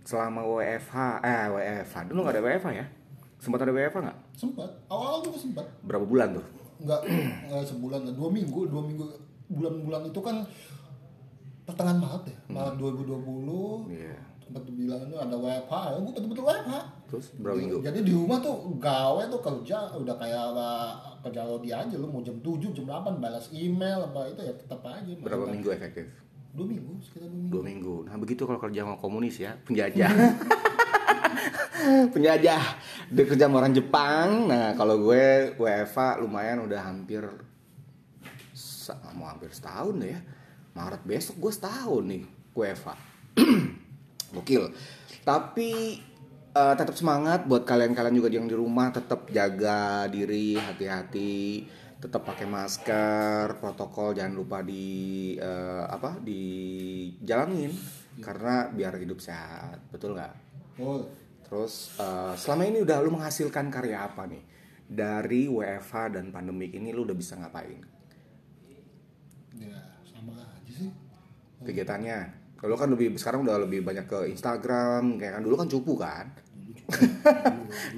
selama 0.02 0.42
WFH, 0.42 0.96
eh 1.22 1.48
WFH, 1.48 1.96
dulu 2.06 2.20
nggak 2.22 2.36
ada 2.36 2.44
WFH 2.44 2.70
ya? 2.74 2.86
Sempat 3.38 3.60
ada 3.62 3.72
WFH 3.72 3.98
nggak? 4.00 4.20
sempat 4.34 4.72
awal-awal 4.88 5.20
juga 5.22 5.36
sempat 5.38 5.66
Berapa 5.82 6.04
bulan 6.04 6.32
tuh? 6.34 6.46
nggak 6.80 7.02
nggak 7.46 7.64
sebulan 7.66 8.08
dua 8.10 8.30
minggu 8.30 8.60
dua 8.66 8.80
minggu 8.82 9.04
bulan-bulan 9.50 10.02
itu 10.06 10.16
kan 10.18 10.48
pertengahan 11.66 12.00
Maret 12.00 12.24
ya 12.26 12.38
Maret 12.50 12.76
2020 12.80 13.92
Iya. 13.92 14.16
sempat 14.40 14.64
bilang 14.66 15.02
itu 15.04 15.14
ada 15.14 15.36
WFH 15.36 15.74
ya 15.86 15.98
gue 15.98 16.06
betul-betul 16.10 16.46
WFH 16.46 16.74
Terus 17.06 17.26
berapa 17.36 17.52
Jadi- 17.52 17.62
minggu? 17.62 17.78
jadi 17.84 18.00
di 18.00 18.14
rumah 18.14 18.38
tuh 18.40 18.56
gawe 18.76 19.24
tuh 19.28 19.42
kerja 19.42 19.78
udah 19.94 20.16
kayak 20.16 20.46
uh, 20.52 20.92
kerja 21.20 21.42
lo 21.44 21.60
dia 21.60 21.76
aja 21.80 21.96
lu 21.96 22.08
mau 22.08 22.22
jam 22.22 22.38
7 22.38 22.64
jam 22.72 22.86
8 22.88 23.20
balas 23.20 23.52
email 23.52 24.00
apa 24.02 24.20
itu 24.30 24.42
ya 24.42 24.54
tetap 24.54 24.80
aja 24.82 25.12
Berapa 25.20 25.46
minggu 25.46 25.70
efektif? 25.70 26.08
Dua 26.54 26.66
minggu 26.66 26.94
sekitar 27.02 27.30
dua 27.30 27.38
minggu 27.38 27.54
Dua 27.54 27.64
minggu. 27.64 27.96
Nah 28.10 28.16
begitu 28.18 28.42
kalau 28.44 28.60
kerja 28.60 28.82
sama 28.86 28.98
komunis 28.98 29.38
ya, 29.38 29.54
penjajah. 29.64 30.10
penjajah. 32.14 32.64
Dia 33.10 33.24
kerja 33.26 33.46
sama 33.48 33.62
orang 33.62 33.74
Jepang. 33.74 34.50
Nah 34.50 34.74
kalau 34.74 34.98
gue 35.02 35.54
WFA 35.58 36.22
lumayan 36.22 36.66
udah 36.66 36.82
hampir 36.82 37.26
mau 39.14 39.30
hampir 39.30 39.54
setahun 39.54 40.02
ya. 40.02 40.20
Maret 40.74 41.06
besok 41.06 41.38
gue 41.38 41.52
setahun 41.54 42.04
nih 42.06 42.24
WFA. 42.58 42.96
gokil 44.34 44.70
tapi 45.26 46.00
eh, 46.54 46.74
tetap 46.78 46.96
semangat 46.96 47.46
buat 47.46 47.66
kalian-kalian 47.66 48.16
juga 48.16 48.30
yang 48.30 48.50
di 48.50 48.58
rumah 48.58 48.94
tetap 48.94 49.30
jaga 49.30 50.06
diri 50.10 50.58
hati-hati 50.58 51.66
tetap 52.00 52.24
pakai 52.24 52.48
masker 52.48 53.60
protokol 53.60 54.16
jangan 54.16 54.32
lupa 54.32 54.64
di 54.64 55.36
eh, 55.36 55.84
apa 55.84 56.16
dijalanin 56.24 57.76
karena 58.24 58.72
biar 58.72 58.96
hidup 59.04 59.20
sehat 59.20 59.84
betul 59.92 60.16
nggak? 60.16 60.34
Oh, 60.80 61.04
terus 61.44 61.92
eh, 62.00 62.34
selama 62.40 62.64
ini 62.72 62.80
udah 62.88 63.04
lu 63.04 63.12
menghasilkan 63.20 63.68
karya 63.68 64.08
apa 64.08 64.24
nih? 64.32 64.44
Dari 64.90 65.46
WFH 65.52 66.18
dan 66.18 66.32
pandemik 66.32 66.72
ini 66.72 66.96
lu 66.96 67.04
udah 67.04 67.14
bisa 67.14 67.36
ngapain? 67.36 67.84
Ya 69.60 70.00
sama 70.08 70.40
aja 70.40 70.72
sih. 70.72 70.90
kegiatannya? 71.68 72.40
Kalau 72.56 72.80
kan 72.80 72.92
lebih 72.96 73.12
sekarang 73.20 73.44
udah 73.44 73.60
lebih 73.60 73.84
banyak 73.84 74.08
ke 74.08 74.20
Instagram 74.32 75.20
kayak 75.20 75.40
kan 75.40 75.44
dulu 75.44 75.56
kan 75.60 75.68
cupu 75.68 76.00
kan? 76.00 76.32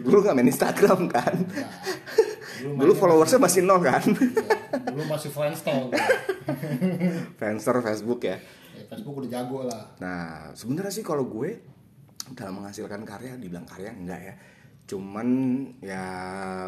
Dulu 0.01 0.17
nggak 0.25 0.35
main 0.35 0.49
Instagram 0.49 1.05
kan 1.05 1.37
Dulu, 2.61 2.77
dulu 2.77 2.93
followersnya 2.93 3.39
masih 3.41 3.61
nol 3.65 3.81
kan? 3.81 4.05
Dulu 4.93 5.03
masih 5.09 5.33
Friendster. 5.33 5.89
Friendster 7.41 7.75
Facebook 7.81 8.21
ya. 8.21 8.37
Ya, 8.77 8.83
Facebook 8.85 9.25
udah 9.25 9.29
jago 9.29 9.65
lah. 9.65 9.83
nah 9.97 10.53
sebenarnya 10.53 10.93
sih 10.93 11.05
kalau 11.05 11.25
gue 11.25 11.57
dalam 12.37 12.61
menghasilkan 12.61 13.01
karya 13.03 13.35
dibilang 13.35 13.65
karya 13.65 13.91
enggak 13.91 14.21
ya. 14.21 14.33
Cuman 14.85 15.27
ya 15.81 16.05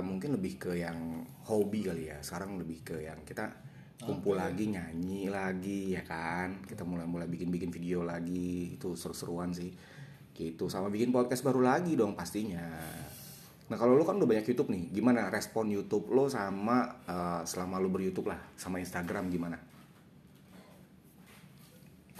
mungkin 0.01 0.33
lebih 0.33 0.57
ke 0.57 0.71
yang 0.81 1.27
hobi 1.45 1.85
kali 1.85 2.09
ya. 2.09 2.17
Sekarang 2.25 2.57
lebih 2.57 2.81
ke 2.81 2.97
yang 3.05 3.21
kita 3.21 3.51
kumpul 4.03 4.35
lagi 4.35 4.67
nyanyi 4.73 5.29
lagi 5.29 5.93
ya 5.93 6.03
kan? 6.03 6.65
Kita 6.65 6.83
mulai 6.83 7.05
mulai 7.05 7.29
bikin 7.29 7.53
bikin 7.53 7.69
video 7.69 8.01
lagi. 8.01 8.75
Itu 8.75 8.97
seru-seruan 8.97 9.53
sih. 9.53 9.69
Gitu. 10.33 10.65
Sama 10.65 10.89
bikin 10.89 11.13
podcast 11.13 11.45
baru 11.45 11.61
lagi 11.61 11.93
dong 11.93 12.17
pastinya 12.17 12.65
nah 13.71 13.79
kalau 13.79 13.95
lo 13.95 14.03
kan 14.03 14.19
udah 14.19 14.27
banyak 14.27 14.45
YouTube 14.51 14.69
nih 14.75 14.91
gimana 14.91 15.31
respon 15.31 15.71
YouTube 15.71 16.11
lo 16.11 16.27
sama 16.27 16.99
eh, 17.07 17.41
selama 17.47 17.79
lo 17.79 17.87
ber 17.87 18.03
YouTube 18.03 18.27
lah 18.29 18.39
sama 18.59 18.83
Instagram 18.83 19.31
gimana? 19.31 19.57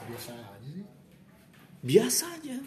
Biasa 0.04 0.32
aja 0.36 0.68
sih. 0.68 0.84
biasa 1.84 2.26
aja. 2.40 2.58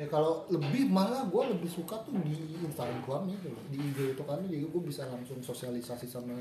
Ya 0.00 0.06
kalau 0.08 0.48
lebih 0.48 0.88
malah 0.88 1.28
gue 1.28 1.42
lebih 1.52 1.68
suka 1.68 2.00
tuh 2.02 2.16
di 2.24 2.56
Instagram 2.64 3.28
itu 3.28 3.52
di 3.68 3.76
IG 3.78 4.16
itu 4.16 4.22
kan 4.24 4.40
jadi 4.48 4.64
gue 4.64 4.82
bisa 4.82 5.04
langsung 5.08 5.38
sosialisasi 5.44 6.08
sama 6.08 6.36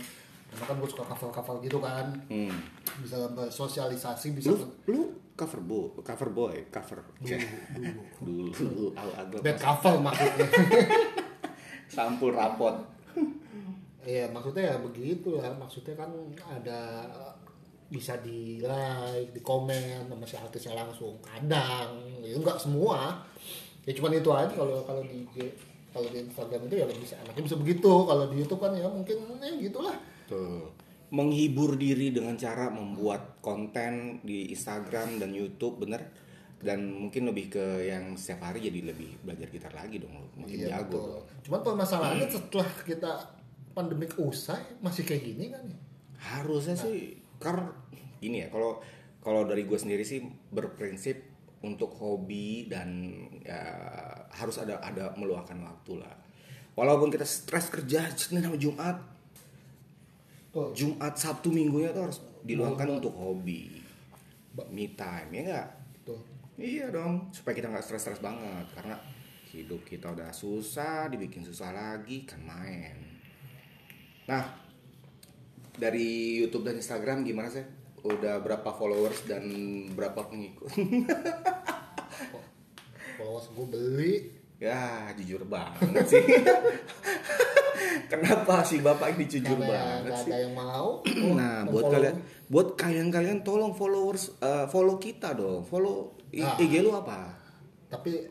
karena 0.51 0.65
kan 0.67 0.75
gue 0.83 0.89
suka 0.91 1.07
cover-cover 1.07 1.55
gitu 1.63 1.79
kan. 1.79 2.11
Hmm. 2.27 2.51
bisa 2.99 3.15
sosialisasi 3.47 4.35
bisa 4.35 4.51
lu 4.51 4.67
lu 4.91 5.01
cover 5.39 5.63
boy 5.63 5.95
cover 6.03 6.29
boy 6.35 6.55
cover. 6.67 6.99
Dulu 7.23 8.51
dulu. 8.51 8.85
Agak 8.99 9.39
bad 9.39 9.57
cover 9.57 9.95
maksudnya. 10.03 10.47
Sampul 11.95 12.35
rapot. 12.35 12.75
Iya 14.03 14.27
maksudnya 14.35 14.75
ya 14.75 14.77
begitu 14.83 15.39
lah. 15.39 15.55
Maksudnya 15.55 15.95
kan 15.95 16.11
ada 16.43 17.07
bisa 17.87 18.19
di 18.19 18.59
like 18.59 19.31
di 19.31 19.39
komen 19.39 20.11
sama 20.11 20.25
si 20.27 20.35
artisnya 20.35 20.75
langsung. 20.75 21.15
Kadang. 21.23 21.95
Itu 22.27 22.43
nggak 22.43 22.59
semua. 22.59 23.23
Ya 23.87 23.95
cuman 23.95 24.19
itu 24.19 24.29
aja 24.35 24.51
kalau 24.51 24.83
kalau 24.83 24.99
di 25.07 25.23
kalau 25.91 26.07
di 26.07 26.23
Instagram 26.23 26.67
itu 26.67 26.75
ya 26.75 26.85
lebih 26.87 27.07
bisa 27.07 27.15
anaknya 27.23 27.47
bisa 27.47 27.55
begitu. 27.55 27.93
Kalau 28.03 28.27
di 28.27 28.35
YouTube 28.43 28.59
kan 28.59 28.75
ya 28.75 28.91
mungkin 28.91 29.15
ya 29.39 29.55
gitulah 29.55 30.10
tuh 30.31 30.71
menghibur 31.11 31.75
diri 31.75 32.15
dengan 32.15 32.39
cara 32.39 32.71
membuat 32.71 33.43
konten 33.43 34.23
di 34.23 34.47
Instagram 34.49 35.19
dan 35.19 35.35
YouTube 35.35 35.83
bener 35.83 36.07
dan 36.61 36.87
mungkin 36.87 37.27
lebih 37.27 37.51
ke 37.51 37.65
yang 37.83 38.15
setiap 38.15 38.47
hari 38.47 38.63
jadi 38.63 38.93
lebih 38.93 39.19
belajar 39.25 39.49
gitar 39.51 39.73
lagi 39.75 39.99
dong 39.99 40.13
lo 40.13 40.29
makin 40.39 40.55
Iya, 40.55 40.79
jago 40.79 40.87
betul. 40.87 41.03
dong. 41.11 41.25
Cuman 41.43 41.59
permasalahannya 41.67 42.27
setelah 42.31 42.69
kita 42.85 43.11
pandemik 43.71 44.13
usai 44.15 44.61
masih 44.79 45.03
kayak 45.03 45.23
gini 45.25 45.51
kan 45.51 45.63
ya. 45.67 45.77
harusnya 46.21 46.77
sih 46.77 47.17
karena 47.41 47.71
ini 48.21 48.45
ya 48.45 48.47
kalau 48.53 48.77
kalau 49.19 49.41
dari 49.43 49.65
gue 49.65 49.73
sendiri 49.73 50.05
sih 50.05 50.21
berprinsip 50.53 51.17
untuk 51.61 51.93
hobi 51.97 52.69
dan 52.69 53.09
ya, 53.41 53.57
harus 54.33 54.61
ada 54.61 54.77
ada 54.79 55.15
meluangkan 55.17 55.57
waktu 55.61 55.97
lah 55.97 56.13
walaupun 56.77 57.09
kita 57.09 57.25
stres 57.25 57.73
kerja 57.73 58.05
Senin 58.13 58.45
sama 58.45 58.57
Jumat 58.57 59.01
Tuh. 60.51 60.75
Jumat 60.75 61.15
Sabtu 61.15 61.47
Minggunya 61.47 61.95
tuh 61.95 62.11
harus 62.11 62.19
diluangkan 62.43 62.99
untuk 62.99 63.15
hobi. 63.15 63.71
Me 64.67 64.91
time 64.99 65.31
ya 65.31 65.41
enggak 65.47 65.67
Tuh. 66.03 66.19
iya 66.59 66.91
dong 66.91 67.31
supaya 67.31 67.55
kita 67.55 67.71
nggak 67.71 67.87
stres-stres 67.87 68.19
banget 68.19 68.67
karena 68.75 68.99
hidup 69.47 69.79
kita 69.87 70.11
udah 70.11 70.27
susah 70.35 71.07
dibikin 71.07 71.47
susah 71.47 71.71
lagi 71.71 72.27
kan 72.27 72.43
main. 72.43 72.99
Nah 74.27 74.43
dari 75.79 76.43
YouTube 76.43 76.67
dan 76.67 76.75
Instagram 76.75 77.23
gimana 77.23 77.47
sih? 77.47 77.63
Udah 78.03 78.43
berapa 78.43 78.75
followers 78.75 79.23
dan 79.23 79.47
berapa 79.95 80.27
pengikut? 80.27 80.67
Followers 83.21 83.53
gue 83.53 83.67
beli 83.69 84.40
ya 84.61 85.09
jujur 85.17 85.41
banget 85.43 86.05
sih 86.05 86.21
kenapa 88.11 88.61
sih 88.61 88.79
bapak 88.79 89.17
ini 89.17 89.25
jujur 89.25 89.57
karena 89.57 90.05
banget 90.05 90.13
sih 90.21 90.29
ada 90.29 90.37
yang 90.39 90.53
mau. 90.53 91.01
Nah, 91.39 91.65
buat 91.65 91.81
follow. 91.81 91.93
kalian, 91.95 92.15
buat 92.45 92.67
kalian-kalian 92.75 93.39
tolong 93.41 93.73
followers, 93.73 94.37
eh, 94.37 94.65
follow 94.67 94.95
kita 94.97 95.33
dong, 95.33 95.63
follow 95.63 96.13
I- 96.31 96.43
Ah. 96.43 96.55
IG 96.55 96.79
lu 96.79 96.93
apa? 96.93 97.33
Tapi 97.89 98.21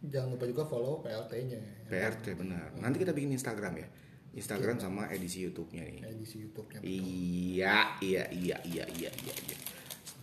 jangan 0.00 0.32
lupa 0.32 0.44
juga 0.46 0.62
follow 0.64 1.02
PLT-nya. 1.02 1.58
PRT 1.90 2.38
benar. 2.38 2.72
Nanti 2.78 2.96
kita 2.96 3.10
bikin 3.10 3.34
Instagram 3.34 3.74
ya, 3.76 3.88
Instagram 4.32 4.78
sama 4.78 5.10
edisi 5.10 5.42
YouTube-nya 5.42 5.82
nih. 5.82 6.02
Edisi 6.06 6.38
YouTube-nya. 6.38 6.80
Iya, 6.80 7.98
iya, 8.00 8.24
iya, 8.30 8.56
iya, 8.64 8.84
iya, 8.88 9.10
iya. 9.10 9.34
iya. 9.44 9.56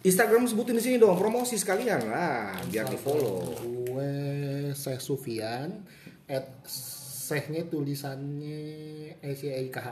Instagram 0.07 0.47
sebutin 0.47 0.79
di 0.79 0.83
sini 0.87 0.95
dong, 0.95 1.19
promosi 1.19 1.59
sekalian 1.59 2.07
lah, 2.07 2.55
biar 2.71 2.87
di 2.87 2.95
follow. 2.95 3.59
Gue 3.59 4.15
Syekh 4.71 5.03
Sufian 5.03 5.83
at 6.31 6.63
Syekhnya 7.27 7.67
tulisannya 7.67 8.59
E 9.19 9.19
S 9.19 9.43
I 9.43 9.67
K 9.67 9.77
H. 9.83 9.89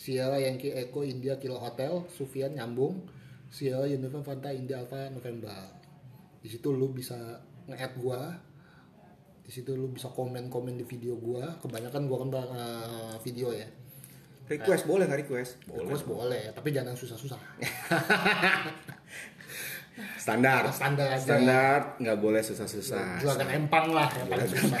Sierra 0.00 0.40
Yankee 0.40 0.72
Echo 0.72 1.04
India 1.04 1.36
Kilo 1.36 1.60
Hotel 1.60 2.08
Sufian 2.08 2.56
nyambung 2.56 3.04
Sierra 3.52 3.84
Uniform 3.84 4.24
Fanta 4.24 4.48
India 4.56 4.80
Alpha 4.80 5.12
November. 5.12 5.68
Di 6.40 6.48
situ 6.48 6.72
lu 6.72 6.88
bisa 6.88 7.44
nge-add 7.68 7.92
gua. 8.00 8.32
Di 9.44 9.52
situ 9.52 9.76
lu 9.76 9.92
bisa 9.92 10.08
komen-komen 10.08 10.80
di 10.80 10.88
video 10.88 11.12
gua. 11.20 11.60
Kebanyakan 11.60 12.08
gua 12.08 12.24
kan 12.24 12.28
uh, 12.32 13.16
video 13.20 13.52
ya. 13.52 13.68
Request 14.48 14.88
boleh 14.88 15.04
nggak 15.04 15.20
request? 15.28 15.60
Boleh. 15.68 15.84
Request 15.86 16.04
boleh, 16.08 16.42
tapi 16.56 16.68
jangan 16.72 16.96
yang 16.96 16.98
susah-susah. 16.98 17.40
Standar. 20.18 20.62
Standar 20.70 21.06
aja. 21.12 21.24
Standar, 21.24 21.78
nggak 21.98 22.18
boleh 22.18 22.42
susah-susah. 22.44 23.18
Juragan 23.18 23.48
empang 23.62 23.86
lah 23.90 24.08
yang 24.14 24.28
paling 24.30 24.48
susah. 24.48 24.80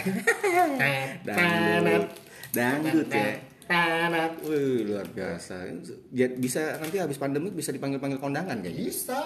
Dangdut, 1.26 2.04
dangdut 2.52 3.08
ya. 3.10 3.30
Tanat. 3.62 4.32
Wih, 4.44 4.84
luar 4.84 5.06
biasa. 5.08 5.70
Ya, 6.12 6.28
bisa 6.28 6.76
nanti 6.82 7.00
habis 7.00 7.16
pandemi 7.16 7.48
bisa 7.48 7.72
dipanggil-panggil 7.72 8.20
kondangan 8.20 8.58
kayaknya. 8.60 8.84
Bisa. 8.90 9.18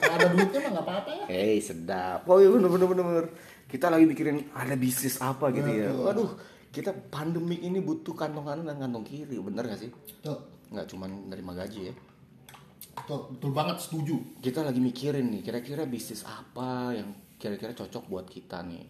Kalau 0.00 0.14
ada 0.16 0.26
duitnya 0.32 0.60
mah 0.64 0.70
nggak 0.74 0.86
apa-apa 0.86 1.10
ya. 1.12 1.24
Hei, 1.30 1.56
sedap. 1.62 2.26
Oh 2.26 2.40
iya 2.42 2.50
bener 2.50 2.70
bener 2.72 2.88
bener. 2.88 3.04
bener. 3.04 3.26
Kita 3.66 3.90
lagi 3.90 4.06
mikirin 4.06 4.50
ada 4.54 4.74
bisnis 4.74 5.18
apa 5.22 5.50
gitu 5.54 5.70
ya. 5.70 5.90
Waduh, 5.92 6.34
kita 6.70 6.90
pandemik 7.12 7.60
ini 7.62 7.78
butuh 7.82 8.14
kantong 8.14 8.46
kanan 8.46 8.64
dan 8.66 8.78
kantong 8.78 9.04
kiri, 9.06 9.38
bener 9.42 9.66
gak 9.66 9.80
sih? 9.80 9.90
Tuh, 10.22 10.38
Nggak 10.70 10.86
cuman 10.90 11.10
nerima 11.30 11.52
gaji 11.54 11.90
ya. 11.90 11.94
Tuh, 13.02 13.30
betul 13.30 13.52
banget 13.52 13.76
setuju. 13.78 14.16
Kita 14.38 14.60
lagi 14.60 14.78
mikirin 14.78 15.28
nih, 15.28 15.42
kira-kira 15.42 15.84
bisnis 15.84 16.22
apa 16.22 16.92
yang 16.92 17.08
kira-kira 17.36 17.72
cocok 17.72 18.04
buat 18.06 18.26
kita 18.26 18.62
nih. 18.62 18.84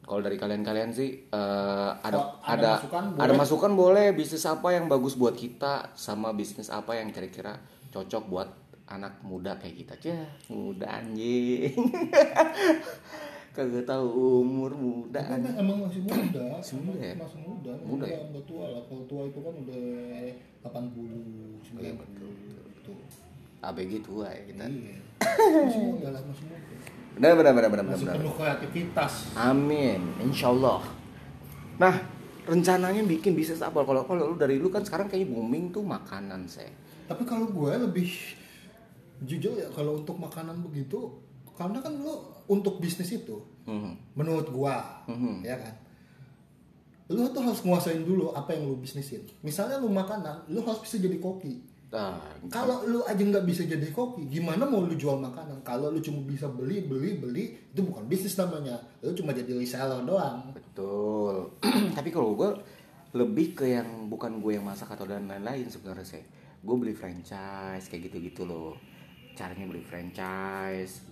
Kalau 0.00 0.20
dari 0.20 0.34
kalian-kalian 0.34 0.90
sih 0.90 1.10
eh, 1.24 1.90
ada 1.96 2.18
Oh, 2.18 2.36
ada 2.42 2.52
ada 2.52 2.70
masukan, 2.76 3.04
ada 3.06 3.24
boleh. 3.24 3.36
masukan 3.38 3.72
boleh 3.72 4.06
bisnis 4.10 4.44
apa 4.44 4.68
yang 4.70 4.84
bagus 4.84 5.14
buat 5.14 5.32
kita 5.32 5.94
sama 5.94 6.32
bisnis 6.32 6.68
apa 6.68 6.92
yang 6.94 7.08
kira-kira 7.08 7.56
cocok 7.88 8.24
buat 8.26 8.48
anak 8.86 9.22
muda 9.22 9.56
kayak 9.56 9.76
kita. 9.78 9.94
Cah, 9.98 10.28
muda 10.50 10.86
anjing. 10.92 11.72
Kagak 13.54 13.86
tahu 13.86 14.06
umur 14.42 14.74
muda 14.74 15.22
anjing. 15.24 15.54
emang, 15.54 15.86
masih 15.86 16.02
muda. 16.02 16.42
Masih 16.58 16.76
muda 16.76 17.00
ya? 17.00 17.14
Masih 17.14 17.38
muda. 17.40 17.72
Muda 17.80 18.04
ya? 18.04 18.18
Nggak- 18.18 18.28
nggak 18.28 18.44
tua 18.44 18.64
lah. 18.68 18.82
Kalau 18.84 19.04
tua 19.06 19.22
itu 19.24 19.38
kan 19.40 19.54
udah 19.56 19.82
80, 20.60 21.62
90. 21.62 21.80
Iya, 21.80 21.92
betul, 21.94 22.28
Tuh. 22.28 22.53
ABG 23.70 24.02
tua 24.02 24.28
ya 24.28 24.42
kita. 24.44 24.64
Iya. 24.66 24.98
Masih 25.64 25.80
muda 25.80 26.08
lah, 26.12 26.20
masih 26.20 26.44
muda. 26.44 26.56
Benar 27.14 27.32
benar 27.38 27.52
benar 27.54 27.70
benar 27.70 27.84
Masih 27.94 28.06
penuh 28.10 28.34
kreativitas. 28.34 29.12
Amin, 29.38 30.02
insya 30.18 30.50
Allah. 30.50 30.82
Nah, 31.78 31.94
rencananya 32.44 33.00
bikin 33.02 33.32
bisnis 33.32 33.62
apa? 33.62 33.80
Kalau 33.82 34.02
kalau 34.04 34.34
lu 34.34 34.36
dari 34.36 34.58
lu 34.58 34.68
kan 34.68 34.82
sekarang 34.82 35.06
kayaknya 35.06 35.30
booming 35.32 35.70
tuh 35.70 35.86
makanan 35.86 36.44
saya. 36.44 36.70
Tapi 37.06 37.22
kalau 37.22 37.46
gue 37.46 37.72
lebih 37.86 38.10
jujur 39.22 39.54
ya 39.54 39.70
kalau 39.70 39.96
untuk 39.96 40.18
makanan 40.18 40.58
begitu 40.60 41.14
karena 41.54 41.78
kan 41.78 41.94
lo 42.02 42.42
untuk 42.50 42.82
bisnis 42.82 43.14
itu 43.14 43.38
Mhm. 43.64 44.18
menurut 44.18 44.50
gua 44.50 44.82
Mhm. 45.06 45.40
ya 45.40 45.54
kan 45.56 45.74
lu 47.08 47.24
tuh 47.30 47.40
harus 47.40 47.62
nguasain 47.62 48.02
dulu 48.02 48.34
apa 48.34 48.52
yang 48.52 48.66
lu 48.66 48.76
bisnisin 48.76 49.22
misalnya 49.40 49.78
lu 49.78 49.88
makanan 49.88 50.44
lu 50.50 50.60
harus 50.66 50.82
bisa 50.82 50.98
jadi 50.98 51.16
koki 51.22 51.62
Nah, 51.94 52.18
kalau 52.50 52.82
lu 52.90 53.06
aja 53.06 53.22
nggak 53.22 53.46
bisa 53.46 53.62
jadi 53.70 53.86
koki 53.94 54.26
gimana 54.26 54.66
mau 54.66 54.82
lu 54.82 54.98
jual 54.98 55.14
makanan 55.14 55.62
kalau 55.62 55.94
lu 55.94 56.02
cuma 56.02 56.26
bisa 56.26 56.50
beli 56.50 56.82
beli 56.82 57.22
beli 57.22 57.54
itu 57.70 57.86
bukan 57.86 58.02
bisnis 58.10 58.34
namanya 58.34 58.74
lu 58.98 59.14
cuma 59.14 59.30
jadi 59.30 59.54
reseller 59.54 60.02
doang 60.02 60.50
betul. 60.50 61.54
Tapi 61.96 62.10
kalau 62.10 62.34
gue 62.34 62.50
lebih 63.14 63.54
ke 63.54 63.78
yang 63.78 64.10
bukan 64.10 64.42
gue 64.42 64.58
yang 64.58 64.66
masak 64.66 64.90
atau 64.90 65.06
dan 65.06 65.30
lain-lain 65.30 65.70
sebenarnya 65.70 66.18
sih. 66.18 66.22
Gue 66.66 66.74
beli 66.74 66.98
franchise 66.98 67.86
kayak 67.86 68.10
gitu-gitu 68.10 68.42
loh. 68.42 68.74
Caranya 69.38 69.70
beli 69.70 69.86
franchise, 69.86 71.06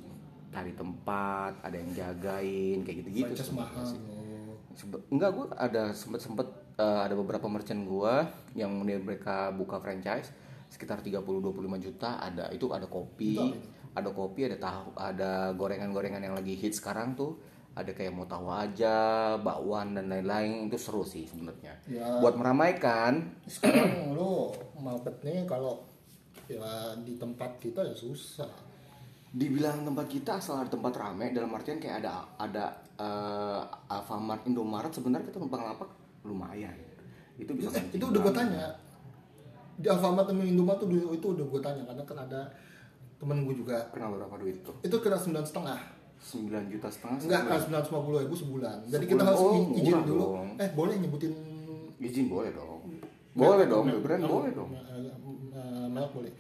cari 0.51 0.75
tempat, 0.75 1.63
ada 1.63 1.79
yang 1.79 1.95
jagain 1.95 2.83
kayak 2.83 3.07
gitu-gitu. 3.07 3.31
franchise 3.31 3.55
mahal 3.55 3.87
sih. 3.87 4.03
loh. 4.03 4.59
Sebe- 4.75 5.07
enggak 5.15 5.31
gue 5.31 5.47
ada 5.55 5.95
sempet 5.95 6.19
sempet 6.19 6.51
eh, 6.75 7.01
ada 7.07 7.15
beberapa 7.15 7.47
merchant 7.47 7.87
gue 7.87 8.15
yang 8.59 8.75
mereka 8.83 9.55
buka 9.55 9.79
franchise 9.79 10.35
sekitar 10.73 11.05
30-25 11.05 11.85
juta 11.85 12.17
ada 12.17 12.49
itu 12.49 12.73
ada 12.73 12.89
kopi 12.89 13.37
itu? 13.37 13.45
ada 13.93 14.09
kopi 14.09 14.49
ada 14.49 14.57
tahu 14.57 14.97
ada 14.97 15.53
gorengan-gorengan 15.53 16.25
yang 16.25 16.33
lagi 16.33 16.57
hit 16.57 16.73
sekarang 16.73 17.13
tuh. 17.13 17.37
Ada 17.73 17.97
kayak 17.97 18.13
mau 18.13 18.29
tahu 18.29 18.53
aja 18.53 18.97
bakwan 19.41 19.97
dan 19.97 20.13
lain-lain 20.13 20.69
itu 20.69 20.77
seru 20.77 21.09
sih 21.09 21.25
sebenarnya. 21.25 21.73
Ya. 21.89 22.21
buat 22.21 22.37
meramaikan. 22.37 23.33
Sekarang 23.49 24.13
lu 24.17 24.53
marketnya 24.77 25.49
kalau 25.49 25.81
ya 26.49 26.93
di 27.01 27.17
tempat 27.17 27.57
kita 27.57 27.81
ya 27.81 27.97
susah. 27.97 28.49
Dibilang 29.33 29.89
tempat 29.89 30.05
kita 30.05 30.37
asal 30.37 30.61
ada 30.61 30.69
tempat 30.69 30.93
rame 31.01 31.33
dalam 31.33 31.49
artian 31.57 31.81
kayak 31.81 32.05
ada 32.05 32.29
ada 32.37 32.65
eh, 33.01 33.61
Alfamart 33.89 34.45
Indomaret 34.45 34.93
sebenarnya 34.93 35.33
kita 35.33 35.41
numpang 35.41 35.65
lapak 35.65 35.89
lumayan. 36.29 36.77
Itu 37.41 37.57
bisa 37.57 37.73
mancing 37.73 37.97
itu 37.97 38.05
udah 38.05 38.21
gue 38.21 38.35
tanya 38.37 38.69
di 39.75 39.87
Alfamart 39.87 40.27
sama 40.27 40.43
Indomaret 40.43 40.79
tuh 40.79 40.89
dulu- 40.89 41.13
itu 41.13 41.27
udah 41.29 41.47
gue 41.47 41.61
tanya 41.61 41.83
karena 41.85 42.03
kan 42.03 42.19
ada 42.21 42.41
temen 43.17 43.39
gue 43.43 43.55
juga 43.55 43.77
Kena 43.89 44.11
berapa 44.11 44.35
duit 44.37 44.61
tuh? 44.61 44.75
itu 44.81 44.97
kena 44.97 45.15
sembilan 45.15 45.43
setengah 45.43 45.79
9 46.21 46.49
juta 46.69 46.87
setengah 46.87 47.17
enggak 47.21 47.43
kan 47.45 47.59
sembilan 47.59 47.81
ratus 47.81 47.91
lima 47.91 48.03
puluh 48.03 48.19
ribu 48.21 48.35
sebulan 48.37 48.77
jadi 48.85 48.95
Sebulan. 48.97 49.11
kita 49.11 49.23
harus 49.25 49.41
Oh, 49.41 49.55
izin 49.73 50.01
dulu 50.05 50.25
dong. 50.29 50.49
eh 50.57 50.71
boleh 50.71 50.95
nyebutin 50.97 51.33
Izin 51.99 52.27
boleh 52.27 52.51
dong 52.51 52.81
Boleh 53.33 53.65
dong, 53.65 53.85
brand 53.99 54.23
boleh 54.23 54.53
dong 54.53 54.71
eh, 54.73 55.09
eh, 55.53 55.87
merek 55.89 56.13
boleh 56.13 56.33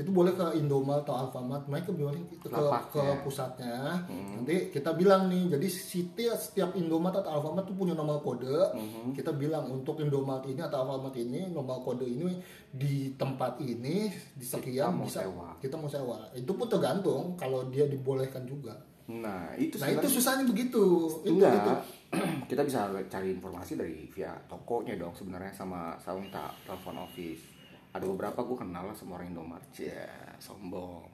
itu 0.00 0.10
boleh 0.10 0.32
ke 0.32 0.56
Indomaret 0.56 1.02
atau 1.02 1.12
Alfamart 1.18 1.64
mereka 1.64 1.90
boleh 1.90 2.16
ke, 2.32 2.40
ke, 2.40 2.48
Lapaknya. 2.50 2.88
ke 2.90 3.02
pusatnya 3.20 3.76
Hmm. 4.02 4.40
nanti 4.40 4.56
kita 4.70 4.90
bilang 4.92 5.26
nih 5.26 5.50
jadi 5.50 5.66
setiap 5.66 6.34
setiap 6.34 6.70
Indomaret 6.72 7.20
atau 7.20 7.30
Alfamart 7.30 7.64
tuh 7.64 7.74
punya 7.74 7.92
nomor 7.92 8.18
kode 8.18 8.48
Hmm. 8.72 9.12
kita 9.12 9.30
bilang 9.32 9.68
untuk 9.68 9.98
Indomaret 9.98 10.44
ini 10.46 10.58
atau 10.58 10.80
Alfamart 10.80 11.12
ini 11.14 11.46
nomor 11.46 11.80
kode 11.80 12.02
ini 12.02 12.40
di 12.66 13.12
tempat 13.14 13.58
ini 13.58 14.08
di 14.32 14.42
sekian 14.42 14.94
mau 14.94 15.04
bisa 15.04 15.22
sewa. 15.22 15.52
kita 15.58 15.74
mau 15.74 15.86
sewa 15.86 16.16
itu 16.32 16.48
pun 16.48 16.66
tergantung 16.66 17.34
kalau 17.34 17.66
dia 17.66 17.84
dibolehkan 17.84 18.42
juga 18.44 18.72
Nah 19.06 19.50
itu 19.58 19.74
nah 19.76 19.90
itu 19.90 20.06
susahnya 20.08 20.46
begitu 20.46 20.78
itu 21.20 21.34
Enggak 21.34 21.52
itu 21.52 21.72
Kita 22.46 22.62
bisa 22.62 22.86
cari 23.04 23.28
informasi 23.32 23.74
dari 23.74 24.06
via 24.06 24.30
tokonya 24.46 24.94
dong 24.94 25.10
sebenarnya 25.12 25.50
sama 25.50 25.98
sama 25.98 26.22
minta 26.22 26.46
telepon 26.62 26.94
office 27.00 27.42
ada 27.90 28.04
beberapa 28.04 28.38
gue 28.40 28.56
kenal 28.56 28.84
lah 28.84 28.94
sama 28.94 29.16
orang 29.16 29.30
Indomaret. 29.30 29.66
Ya 29.74 30.06
sombong. 30.38 31.06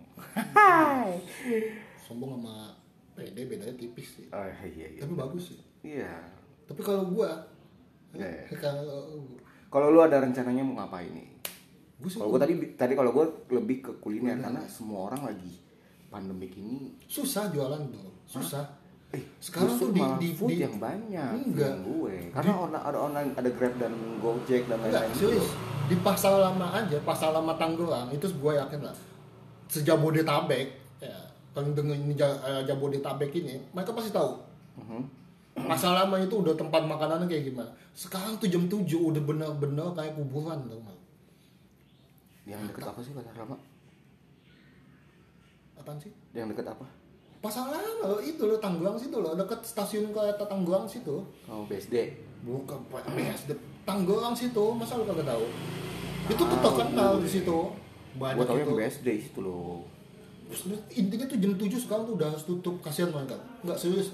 Sombong 1.99 2.31
sama 2.37 2.57
PD 3.15 3.37
bedanya 3.47 3.75
tipis 3.75 4.09
sih. 4.15 4.27
Oh, 4.29 4.45
iya 4.62 4.87
iya 4.87 5.01
tapi 5.01 5.15
bagus 5.15 5.45
sih. 5.51 5.61
Iya. 5.83 6.12
Tapi 6.65 6.81
kalau 6.81 7.09
gua 7.09 7.31
Iya. 8.12 8.49
kalau 8.57 9.25
kalau 9.67 9.89
lu 9.89 10.01
ada 10.01 10.19
rencananya 10.19 10.62
mau 10.62 10.79
ngapain 10.79 11.11
nih? 11.11 11.29
Gue 11.97 12.11
kalau 12.11 12.29
gue 12.31 12.41
tadi 12.41 12.55
tadi 12.75 12.93
kalau 12.93 13.11
gue 13.11 13.25
lebih 13.51 13.77
ke 13.81 13.93
kuliner 13.97 14.37
karena 14.37 14.61
semua 14.67 15.09
orang 15.09 15.27
lagi 15.27 15.53
pandemik 16.07 16.53
ini 16.55 16.97
susah 17.03 17.49
jualan 17.49 17.83
tuh 17.89 18.09
susah. 18.27 18.65
Eh 19.09 19.23
Sekarang 19.39 19.77
tuh 19.77 19.91
di- 19.91 20.03
di- 20.19 20.35
food 20.35 20.51
di- 20.51 20.61
yang 20.61 20.77
banyak 20.77 21.33
Enggak. 21.47 21.77
gue. 21.83 22.17
Karena 22.31 22.53
on- 22.55 22.75
ada 22.75 22.99
online 22.99 23.31
ada 23.33 23.49
grab 23.49 23.75
dan 23.77 23.93
gojek 24.19 24.67
dan 24.67 24.79
lain-lain 24.79 25.12
serius 25.15 25.49
di 25.87 25.96
pasar 26.03 26.35
lama 26.38 26.66
aja 26.75 26.99
pasar 27.03 27.31
lama 27.31 27.55
Tangerang 27.55 28.11
itu 28.11 28.27
gue 28.27 28.53
yakin 28.55 28.81
lah. 28.83 28.96
Sejabodetabek 29.70 30.66
ya 31.03 31.18
kalau 31.55 31.72
dengan 31.72 31.99
eh, 32.11 32.62
Jabodetabek 32.66 33.31
ini 33.38 33.59
mereka 33.72 33.94
pasti 33.94 34.11
tahu. 34.11 34.31
Mhm. 34.77 35.03
pasar 35.57 35.96
lama 35.96 36.20
itu 36.20 36.37
udah 36.37 36.53
tempat 36.53 36.85
makanan 36.85 37.25
kayak 37.25 37.49
gimana. 37.49 37.72
Sekarang 37.96 38.37
tuh 38.37 38.44
jam 38.44 38.68
7 38.68 38.85
udah 38.92 39.22
bener-bener 39.25 39.88
kayak 39.96 40.12
kuburan 40.12 40.61
tuh 40.68 40.85
yang 42.46 42.62
deket 42.70 42.87
apa 42.87 43.01
sih 43.03 43.11
pasar 43.11 43.35
lama 43.35 43.59
apaan 45.75 45.99
sih? 45.99 46.14
Yang 46.31 46.55
deket 46.55 46.66
apa 46.70 46.87
pasar 47.46 47.70
lama 47.70 48.04
lo? 48.11 48.18
Itu 48.18 48.42
lo 48.50 48.59
Tangerang 48.59 48.98
situ 48.98 49.16
lo. 49.22 49.38
Deket 49.38 49.62
stasiun 49.62 50.11
kereta 50.11 50.42
Tangerang 50.42 50.87
situ. 50.90 51.22
Oh 51.46 51.62
BSD 51.70 52.18
bukan 52.42 52.82
Pak. 52.90 53.06
BSD 53.14 53.54
Tangerang 53.87 54.35
situ. 54.35 54.64
Masa 54.74 54.98
lu 54.98 55.06
kagak 55.06 55.30
tahu? 55.30 55.44
Itu 56.26 56.42
tuh 56.42 56.59
Ah, 56.59 56.62
terkenal 56.66 57.12
di 57.22 57.30
situ. 57.30 57.59
Banyak 58.18 58.42
tau 58.42 58.56
itu. 58.59 58.62
Yang 58.66 58.78
BSD 58.82 59.09
itu 59.30 59.40
loh 59.40 59.87
Terus 60.46 60.78
intinya 60.94 61.26
tuh 61.26 61.38
jam 61.42 61.52
7 61.59 61.74
sekarang 61.74 62.04
tuh 62.06 62.14
udah 62.18 62.30
tutup. 62.38 62.74
Kasihan 62.82 63.11
mereka 63.14 63.38
nggak 63.62 63.78
serius 63.78 64.11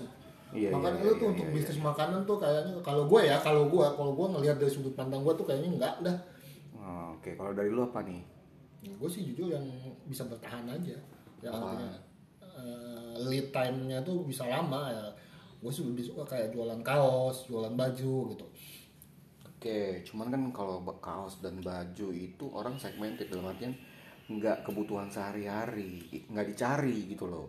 Iya, 0.52 0.68
makanya 0.68 1.00
iya, 1.00 1.08
lu 1.08 1.08
iya, 1.08 1.16
tuh 1.16 1.24
iya, 1.24 1.32
untuk 1.32 1.46
iya. 1.48 1.54
bisnis 1.56 1.78
makanan 1.80 2.20
tuh 2.28 2.36
kayaknya 2.36 2.72
kalau 2.84 3.08
gue 3.08 3.20
ya 3.24 3.40
kalau 3.40 3.72
gue 3.72 3.86
kalau 3.96 4.12
gue 4.12 4.26
ngelihat 4.36 4.60
dari 4.60 4.68
sudut 4.68 4.92
pandang 4.92 5.24
gue 5.24 5.32
tuh 5.32 5.48
kayaknya 5.48 5.80
enggak 5.80 5.94
dah. 6.04 6.16
Oh, 6.76 7.16
oke. 7.16 7.32
Kalau 7.32 7.56
dari 7.56 7.72
lu 7.72 7.80
apa 7.80 8.04
nih? 8.04 8.20
Gue 9.00 9.08
sih 9.08 9.24
jujur 9.32 9.48
yang 9.48 9.64
bisa 10.04 10.28
bertahan 10.28 10.68
aja. 10.68 10.92
Ya 11.40 11.48
artinya 11.48 12.11
eh, 12.58 13.14
lead 13.28 13.48
time-nya 13.54 14.02
tuh 14.02 14.24
bisa 14.26 14.44
lama 14.48 14.90
ya 14.90 15.06
gue 15.62 15.70
sih 15.70 15.86
lebih 15.86 16.02
suka 16.02 16.26
kayak 16.26 16.50
jualan 16.50 16.80
kaos 16.82 17.46
jualan 17.46 17.74
baju 17.74 18.34
gitu 18.34 18.46
Oke, 19.62 20.02
cuman 20.02 20.26
kan 20.26 20.42
kalau 20.50 20.82
kaos 20.98 21.38
dan 21.38 21.62
baju 21.62 22.10
itu 22.10 22.50
orang 22.50 22.74
segmented 22.82 23.30
dalam 23.30 23.54
artian 23.54 23.70
nggak 24.26 24.66
kebutuhan 24.66 25.06
sehari-hari, 25.06 26.02
nggak 26.26 26.50
dicari 26.50 27.06
gitu 27.06 27.30
loh, 27.30 27.46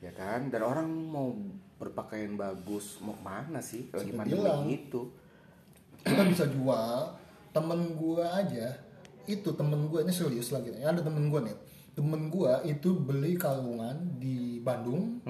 ya 0.00 0.08
kan? 0.16 0.48
Dan 0.48 0.64
orang 0.64 0.88
mau 0.88 1.28
berpakaian 1.76 2.40
bagus 2.40 2.96
mau 3.04 3.12
ke 3.12 3.20
mana 3.20 3.60
sih? 3.60 3.84
Lagi 3.92 4.16
pandemi 4.16 4.80
gitu. 4.80 5.12
kita 6.00 6.24
bisa 6.24 6.48
jual 6.48 7.20
temen 7.52 8.00
gue 8.00 8.24
aja 8.24 8.72
itu 9.28 9.48
temen 9.54 9.86
gue 9.86 10.00
ini 10.02 10.10
serius 10.10 10.50
lagi 10.50 10.74
ada 10.82 10.98
temen 10.98 11.30
gue 11.30 11.40
nih 11.46 11.56
temen 11.92 12.32
gue 12.32 12.52
itu 12.68 12.88
beli 12.96 13.36
kalungan 13.36 14.18
di 14.18 14.60
Bandung. 14.64 15.20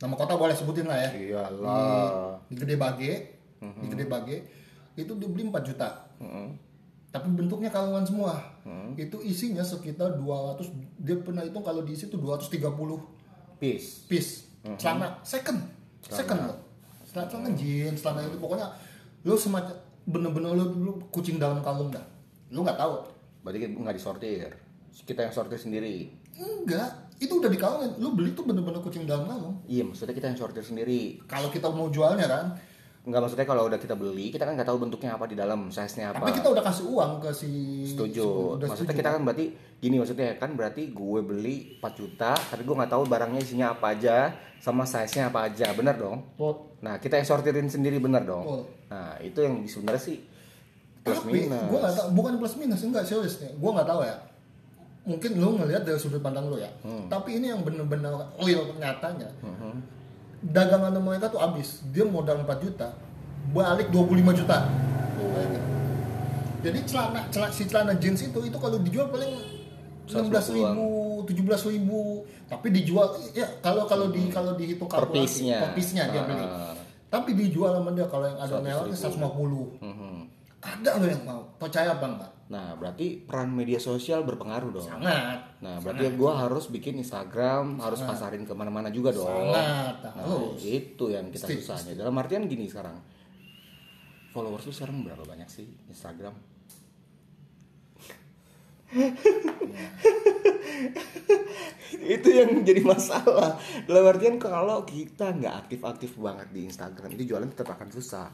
Nama 0.00 0.14
kota 0.16 0.38
boleh 0.38 0.56
sebutin 0.56 0.88
lah 0.88 0.96
ya. 0.96 1.10
Iyalah. 1.12 2.40
di 2.48 2.54
Gede 2.56 2.76
Bage. 2.80 3.12
Di 3.60 3.86
Gede 3.90 4.06
Bage. 4.08 4.36
Itu 4.96 5.16
dia 5.16 5.28
beli 5.28 5.48
4 5.48 5.68
juta 5.68 5.88
tapi 7.10 7.26
bentuknya 7.34 7.70
kalungan 7.70 8.06
semua. 8.06 8.38
Itu 8.94 9.18
isinya 9.22 9.66
sekitar 9.66 10.14
200 10.14 11.02
dia 11.02 11.18
pernah 11.18 11.42
hitung 11.42 11.66
kalau 11.66 11.82
diisi 11.82 12.06
tuh 12.06 12.22
230 12.22 12.70
Peace. 13.58 14.06
piece. 14.06 14.46
celana. 14.78 15.18
Second. 15.26 15.58
Second 16.06 16.40
loh. 16.48 16.58
Celana, 17.10 17.26
celana 17.26 17.50
jeans 17.58 17.98
celana 18.00 18.24
itu 18.24 18.38
pokoknya 18.38 18.70
lu 19.26 19.36
semacam 19.36 19.74
bener-bener 20.06 20.54
lu, 20.56 20.64
lu 20.80 20.92
kucing 21.10 21.36
dalam 21.42 21.60
kalung 21.60 21.90
dah. 21.90 22.02
Lu 22.54 22.62
nggak 22.62 22.78
tahu. 22.78 23.04
Berarti 23.42 23.68
nggak 23.68 23.96
disortir. 23.98 24.54
Kita 24.90 25.26
yang 25.26 25.34
sortir 25.34 25.58
sendiri. 25.58 26.10
enggak 26.40 26.88
itu 27.20 27.36
udah 27.36 27.52
dikalungin 27.52 28.00
lu 28.00 28.16
beli 28.16 28.32
tuh 28.32 28.48
bener-bener 28.48 28.80
kucing 28.80 29.04
dalam 29.04 29.28
kalung 29.28 29.60
Iya, 29.68 29.84
maksudnya 29.84 30.16
kita 30.16 30.32
yang 30.32 30.40
sortir 30.40 30.64
sendiri. 30.64 31.20
kalau 31.28 31.52
kita 31.52 31.68
mau 31.68 31.92
jualnya 31.92 32.24
kan 32.24 32.46
Nggak 33.00 33.16
maksudnya 33.16 33.48
kalau 33.48 33.64
udah 33.64 33.80
kita 33.80 33.96
beli, 33.96 34.28
kita 34.28 34.44
kan 34.44 34.52
nggak 34.52 34.68
tahu 34.68 34.76
bentuknya 34.76 35.16
apa 35.16 35.24
di 35.24 35.32
dalam, 35.32 35.72
size-nya 35.72 36.12
apa. 36.12 36.20
tapi 36.20 36.36
kita 36.36 36.52
udah 36.52 36.60
kasih 36.60 36.84
uang 36.84 37.12
ke 37.16 37.30
si 37.32 37.48
setuju. 37.88 38.60
maksudnya 38.60 38.92
setuju. 38.92 39.00
kita 39.00 39.08
kan 39.16 39.20
berarti 39.24 39.44
gini 39.80 39.96
maksudnya 39.96 40.36
kan 40.36 40.52
berarti 40.52 40.92
gue 40.92 41.20
beli 41.24 41.80
4 41.80 41.96
juta 41.96 42.36
tapi 42.36 42.60
gue 42.60 42.74
nggak 42.76 42.92
tahu 42.92 43.08
barangnya 43.08 43.40
isinya 43.40 43.72
apa 43.72 43.96
aja 43.96 44.36
sama 44.60 44.84
size 44.84 45.16
nya 45.16 45.32
apa 45.32 45.48
aja. 45.48 45.72
Bener 45.72 45.96
dong? 45.96 46.28
Nah 46.84 47.00
kita 47.00 47.16
yang 47.16 47.24
sortirin 47.24 47.72
sendiri 47.72 47.96
bener 47.96 48.20
dong? 48.20 48.68
Nah 48.92 49.16
itu 49.24 49.40
yang 49.40 49.64
sebenarnya 49.64 50.02
sih 50.04 50.20
plus 51.00 51.24
tapi 51.24 51.48
minus. 51.48 51.56
gue 51.72 51.78
nggak 51.80 51.94
tahu 51.96 52.08
bukan 52.12 52.32
plus 52.36 52.54
minus 52.60 52.80
enggak 52.84 53.08
serius 53.08 53.40
nih. 53.40 53.48
Gue 53.56 53.70
nggak 53.72 53.88
tahu 53.88 54.00
ya 54.04 54.16
mungkin 55.02 55.30
lu 55.34 55.56
ngelihat 55.56 55.82
dari 55.82 55.96
sudut 55.96 56.20
pandang 56.20 56.46
lu 56.46 56.56
ya 56.56 56.68
Hmm. 56.82 57.08
tapi 57.08 57.36
ini 57.36 57.48
yang 57.48 57.60
bener-bener 57.60 58.12
real 58.38 58.76
nyatanya 58.76 59.28
dagangan 60.40 60.92
mereka 60.96 61.28
tuh 61.28 61.38
habis 61.38 61.84
dia 61.86 62.04
modal 62.04 62.40
4 62.40 62.60
juta 62.60 62.88
balik 63.50 63.88
25 63.88 64.32
juta 64.34 64.58
jadi 66.60 66.78
celana, 66.84 67.24
celana 67.32 67.48
si 67.50 67.64
celana 67.64 67.92
jeans 67.96 68.20
itu 68.20 68.36
itu 68.38 68.56
kalau 68.56 68.76
dijual 68.78 69.08
paling 69.08 69.32
enam 70.10 70.26
belas 70.28 70.50
ribu, 70.50 70.88
tujuh 71.24 71.44
belas 71.46 71.62
ribu, 71.64 72.26
tapi 72.44 72.68
dijual 72.68 73.06
ya 73.30 73.46
kalau 73.60 73.86
kalau 73.86 74.10
di 74.10 74.26
kalau 74.28 74.58
dihitung 74.58 74.84
kalkulasi 74.84 75.46
piece-nya. 75.46 75.58
per 75.62 75.70
piece-nya 75.72 76.04
dia 76.10 76.20
Ah. 76.20 76.26
beli. 76.26 76.46
Tapi 77.08 77.30
dijual 77.32 77.78
sama 77.78 77.94
dia 77.94 78.04
kalau 78.06 78.26
yang 78.26 78.36
ada 78.36 78.58
100.000. 78.58 78.60
merahnya 78.60 78.96
150. 78.98 79.66
Mhm. 79.80 80.18
Ada 80.60 80.90
lo 80.98 81.06
yang 81.06 81.22
mau, 81.24 81.42
percaya 81.56 81.94
bang 81.96 82.12
nggak? 82.12 82.32
Nah, 82.50 82.74
berarti 82.74 83.14
peran 83.14 83.54
media 83.54 83.78
sosial 83.78 84.26
berpengaruh 84.26 84.74
dong. 84.74 84.82
Sangat. 84.82 85.38
Nah, 85.62 85.78
berarti 85.78 86.10
gue 86.10 86.32
harus 86.34 86.66
bikin 86.66 86.98
Instagram, 86.98 87.78
harus 87.78 88.02
pasarin 88.02 88.42
ke 88.42 88.50
mana-mana 88.58 88.90
juga 88.90 89.14
dong. 89.14 89.54
Sangat 89.54 90.02
Nah, 90.02 90.14
harus. 90.18 90.58
itu 90.66 91.04
yang 91.14 91.30
kita 91.30 91.46
Mesti, 91.46 91.62
susahnya. 91.62 91.94
Dalam 91.94 92.10
artian 92.18 92.50
gini 92.50 92.66
sekarang, 92.66 92.98
followers 94.34 94.66
lu 94.66 94.74
sekarang 94.74 95.06
berapa 95.06 95.22
banyak 95.22 95.46
sih 95.46 95.70
Instagram? 95.86 96.34
itu 102.18 102.28
yang 102.34 102.50
jadi 102.66 102.82
masalah. 102.82 103.62
Dalam 103.86 104.04
artian 104.10 104.42
kalau 104.42 104.82
kita 104.82 105.30
nggak 105.38 105.54
aktif-aktif 105.66 106.18
banget 106.18 106.50
di 106.50 106.66
Instagram, 106.66 107.14
itu 107.14 107.30
jualan 107.30 107.46
tetap 107.46 107.78
akan 107.78 107.94
susah. 107.94 108.26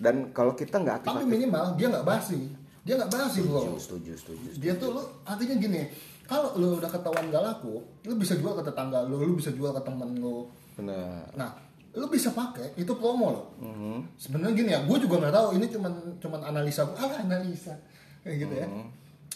Dan 0.00 0.32
kalau 0.32 0.56
kita 0.56 0.80
nggak 0.80 1.04
Tapi 1.04 1.28
minimal 1.28 1.76
dia 1.76 1.92
nggak 1.92 2.06
basi. 2.08 2.67
Dia 2.88 2.96
nggak 2.96 3.12
basi 3.12 3.44
bro. 3.44 3.76
setuju, 3.76 3.76
setuju, 3.76 4.12
setuju. 4.16 4.48
Dia 4.56 4.72
tuh 4.80 4.96
lo 4.96 5.20
artinya 5.28 5.60
gini. 5.60 5.84
Kalau 6.24 6.56
lo 6.56 6.80
udah 6.80 6.88
ketahuan 6.88 7.28
gak 7.32 7.40
laku, 7.40 7.80
lo 8.04 8.12
bisa 8.16 8.36
jual 8.36 8.52
ke 8.56 8.64
tetangga 8.64 9.04
lo, 9.04 9.20
lo 9.20 9.32
bisa 9.36 9.52
jual 9.52 9.76
ke 9.76 9.80
temen 9.84 10.16
lo. 10.20 10.48
Benar. 10.76 11.32
Nah, 11.36 11.52
lo 11.96 12.08
bisa 12.08 12.32
pakai 12.32 12.76
itu 12.80 12.92
promo 12.96 13.26
lo. 13.28 13.42
Mhm. 13.60 14.16
Sebenarnya 14.16 14.54
gini 14.56 14.70
ya, 14.72 14.80
gue 14.88 14.96
juga 15.04 15.20
nggak 15.20 15.34
tahu. 15.36 15.48
Ini 15.60 15.66
cuman 15.68 15.92
cuman 16.16 16.40
analisa 16.48 16.88
gue, 16.88 16.96
ah 16.96 17.12
analisa 17.20 17.76
kayak 18.24 18.36
gitu 18.40 18.54
ya. 18.56 18.68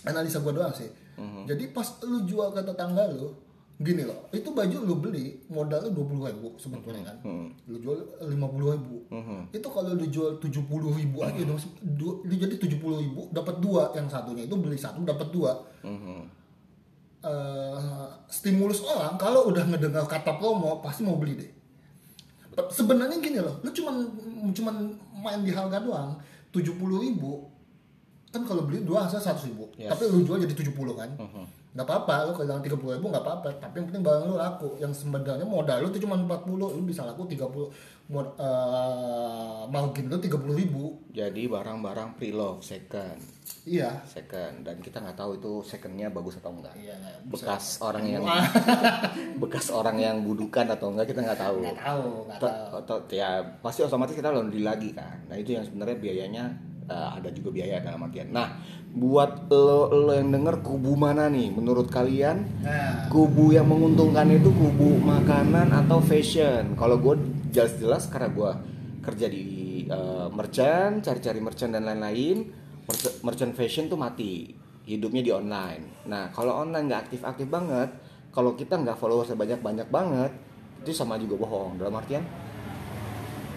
Analisa 0.08 0.40
gue 0.40 0.52
doang 0.52 0.72
sih. 0.72 0.88
Jadi 1.44 1.64
pas 1.76 1.84
lo 2.08 2.24
jual 2.24 2.48
ke 2.56 2.60
tetangga 2.64 3.04
lo, 3.12 3.36
gini 3.83 4.03
loh, 4.03 4.31
itu 4.31 4.49
baju 4.49 4.77
lo 4.83 4.95
beli 4.97 5.42
modalnya 5.47 5.90
dua 5.90 6.07
puluh 6.07 6.23
ribu 6.25 6.55
sebetulnya 6.57 7.03
kan. 7.05 7.16
Lo 7.66 7.77
jual 7.77 7.99
lima 8.25 8.47
puluh 8.47 8.73
ribu. 8.73 9.03
Itu 9.51 9.66
kalau 9.66 9.92
lo 9.92 10.07
jual 10.07 10.38
tujuh 10.38 10.64
puluh 10.64 10.95
ribu 10.95 11.21
aja 11.21 11.42
dong, 11.42 11.59
du- 11.83 12.23
lo 12.23 12.33
jadi 12.33 12.55
tujuh 12.57 12.79
puluh 12.79 12.99
ribu 12.99 13.27
dapat 13.29 13.59
dua 13.59 13.90
yang 13.92 14.07
satunya 14.07 14.47
itu 14.47 14.55
beli 14.55 14.75
satu 14.75 15.03
dapat 15.03 15.29
dua. 15.29 15.53
Mhm. 15.83 16.23
Eh, 17.23 18.07
stimulus 18.27 18.83
orang 18.83 19.14
kalau 19.14 19.47
udah 19.47 19.62
ngedengar 19.62 20.03
kata 20.05 20.35
promo 20.37 20.83
pasti 20.83 21.03
mau 21.03 21.14
beli 21.14 21.38
deh. 21.38 21.51
Sebenarnya 22.68 23.16
gini 23.16 23.38
loh, 23.38 23.62
lu 23.62 23.71
cuman 23.71 23.95
cuman 24.51 24.75
main 25.14 25.40
di 25.40 25.51
harga 25.51 25.79
doang, 25.79 26.18
tujuh 26.51 26.75
puluh 26.75 26.99
ribu 26.99 27.47
kan 28.29 28.42
kalau 28.42 28.64
beli 28.64 28.83
dua 28.83 29.07
hasil 29.07 29.21
seratus 29.21 29.45
ribu, 29.47 29.68
Yes. 29.77 29.92
tapi 29.92 30.09
lu 30.09 30.25
jual 30.25 30.40
jadi 30.40 30.57
70 30.57 30.73
kan, 30.97 31.11
nggak 31.72 31.88
apa-apa, 31.88 32.28
lu 32.28 32.32
kehilangan 32.37 32.61
tiga 32.68 32.76
puluh 32.76 32.92
ribu 33.00 33.08
nggak 33.08 33.24
apa-apa, 33.24 33.48
tapi 33.56 33.80
yang 33.80 33.87
penting 33.88 34.04
barang 34.04 34.28
lu 34.28 34.37
laku, 34.37 34.68
yang 34.76 34.92
sebenarnya 34.92 35.48
modal 35.48 35.80
lu 35.80 35.88
tuh 35.88 36.04
cuma 36.04 36.20
40 36.20 36.68
lu 36.68 36.85
bisa 36.85 37.08
laku 37.08 37.24
30 37.24 37.48
mod, 38.12 38.28
eh, 38.37 39.62
margin 39.72 40.12
lu 40.12 40.20
tiga 40.20 40.37
puluh 40.37 40.52
ribu, 40.52 41.00
Jadi 41.16 41.48
barang-barang 41.48 42.20
pre-love 42.20 42.61
second, 42.61 43.16
iya, 43.64 44.04
second 44.04 44.68
dan 44.68 44.85
kita 44.85 45.00
nggak 45.00 45.16
tahu 45.16 45.40
itu 45.40 45.52
secondnya 45.64 46.12
bagus 46.12 46.37
atau 46.44 46.52
enggak. 46.52 46.76
iya 46.76 46.92
nggak 47.00 47.32
bisa. 47.32 47.32
Bekas 47.32 47.64
orang 47.80 48.04
yang 48.04 48.22
bekas 49.42 49.66
orang 49.72 49.96
yang 49.96 50.16
budukan 50.28 50.68
atau 50.68 50.92
enggak 50.92 51.08
kita 51.08 51.24
nggak 51.24 51.40
tahu. 51.40 51.56
nggak 51.64 51.80
tahu, 51.80 52.08
nggak 52.28 52.40
tahu. 52.85 53.00
ya 53.08 53.40
pasti 53.64 53.80
otomatis 53.80 54.12
kita 54.12 54.28
laundry 54.28 54.61
lagi 54.61 54.92
kan. 54.92 55.24
Nah 55.32 55.40
itu 55.40 55.56
yang 55.56 55.64
sebenarnya 55.64 55.96
biayanya 55.96 56.44
eh, 56.87 57.09
ada 57.16 57.29
juga 57.31 57.51
biaya 57.51 57.79
dalam 57.79 58.03
artian. 58.03 58.31
Nah 58.31 58.59
buat 58.92 59.49
lo 59.49 59.88
lo 59.88 60.12
yang 60.12 60.29
denger 60.29 60.61
kubu 60.61 60.92
mana 60.92 61.27
nih 61.27 61.49
menurut 61.49 61.88
kalian? 61.88 62.45
Nah, 62.61 63.09
Kubu 63.09 63.53
yang 63.53 63.64
menguntungkan 63.64 64.29
itu 64.29 64.53
kubu 64.53 65.01
makanan 65.01 65.73
atau 65.73 66.01
fashion. 66.01 66.77
Kalau 66.77 67.01
gue 67.01 67.16
jelas-jelas 67.49 68.09
karena 68.09 68.29
gue 68.29 68.51
kerja 69.01 69.27
di 69.27 69.45
eh, 69.88 70.29
merchant, 70.29 71.01
cari-cari 71.01 71.40
merchant 71.40 71.73
dan 71.73 71.85
lain-lain, 71.85 72.53
merch- 72.85 73.21
merchant 73.21 73.53
fashion 73.53 73.88
tuh 73.88 73.97
mati. 73.97 74.53
Hidupnya 74.83 75.23
di 75.23 75.31
online. 75.33 76.05
Nah 76.11 76.29
kalau 76.31 76.61
online 76.61 76.90
nggak 76.90 77.03
aktif-aktif 77.09 77.49
banget, 77.49 77.88
kalau 78.29 78.53
kita 78.53 78.77
nggak 78.77 78.99
followers 78.99 79.33
banyak-banyak 79.33 79.88
banget, 79.88 80.33
itu 80.83 80.90
sama 80.92 81.16
juga 81.16 81.38
bohong. 81.38 81.79
Dalam 81.79 81.97
artian 81.97 82.25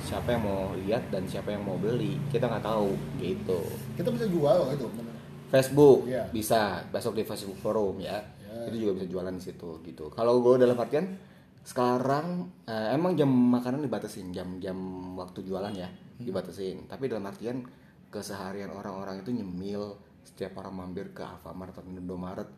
siapa 0.06 0.38
yang 0.38 0.44
mau 0.46 0.72
lihat 0.78 1.10
dan 1.10 1.26
siapa 1.26 1.50
yang 1.50 1.65
mau 1.65 1.76
beli. 1.82 2.22
Kita 2.30 2.46
nggak 2.46 2.62
tahu 2.62 2.94
gitu. 3.18 3.60
kita 3.98 4.13
bisa 4.13 4.26
jual 4.30 4.54
loh 4.54 4.70
itu, 4.70 4.86
bener. 4.94 5.15
Facebook 5.50 6.06
Iya. 6.06 6.24
bisa. 6.30 6.86
Besok 6.94 7.18
di 7.18 7.24
Facebook 7.26 7.58
Forum 7.60 7.98
ya. 7.98 8.22
Ya. 8.46 8.72
itu 8.72 8.88
juga 8.88 9.02
bisa 9.02 9.08
jualan 9.10 9.34
di 9.34 9.44
situ 9.44 9.70
gitu. 9.84 10.08
Kalau 10.13 10.39
gue 10.39 10.62
dalam 10.62 10.78
artian 10.78 11.18
sekarang 11.65 12.46
eh, 12.70 12.94
emang 12.94 13.18
jam 13.18 13.28
makanan 13.28 13.82
dibatasin 13.82 14.30
jam-jam 14.30 14.78
waktu 15.18 15.41
jualan 15.41 15.74
ya 15.74 15.89
dibatasin. 16.22 16.86
Tapi 16.86 17.10
dalam 17.10 17.26
artian 17.26 17.65
keseharian 18.13 18.70
orang-orang 18.72 19.26
itu 19.26 19.34
nyemil. 19.34 19.98
Setiap 20.26 20.58
orang 20.58 20.74
mampir 20.74 21.13
ke 21.13 21.22
Alfamart 21.22 21.70
atau 21.78 21.86
Indomaret 21.86 22.50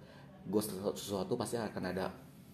gue 0.48 0.62
sesuatu, 0.64 0.96
sesuatu 0.96 1.34
pasti 1.36 1.60
akan 1.60 1.84
ada 1.92 2.08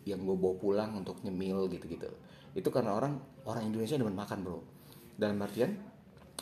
yang 0.09 0.25
gue 0.25 0.33
bawa 0.33 0.57
pulang 0.57 0.91
untuk 0.97 1.21
nyemil 1.21 1.69
gitu-gitu. 1.69 2.09
Itu 2.57 2.73
karena 2.73 2.97
orang 2.97 3.21
orang 3.45 3.69
Indonesia 3.69 3.93
demen 3.97 4.17
makan 4.17 4.41
bro 4.41 4.72
dalam 5.15 5.37
artian 5.39 5.73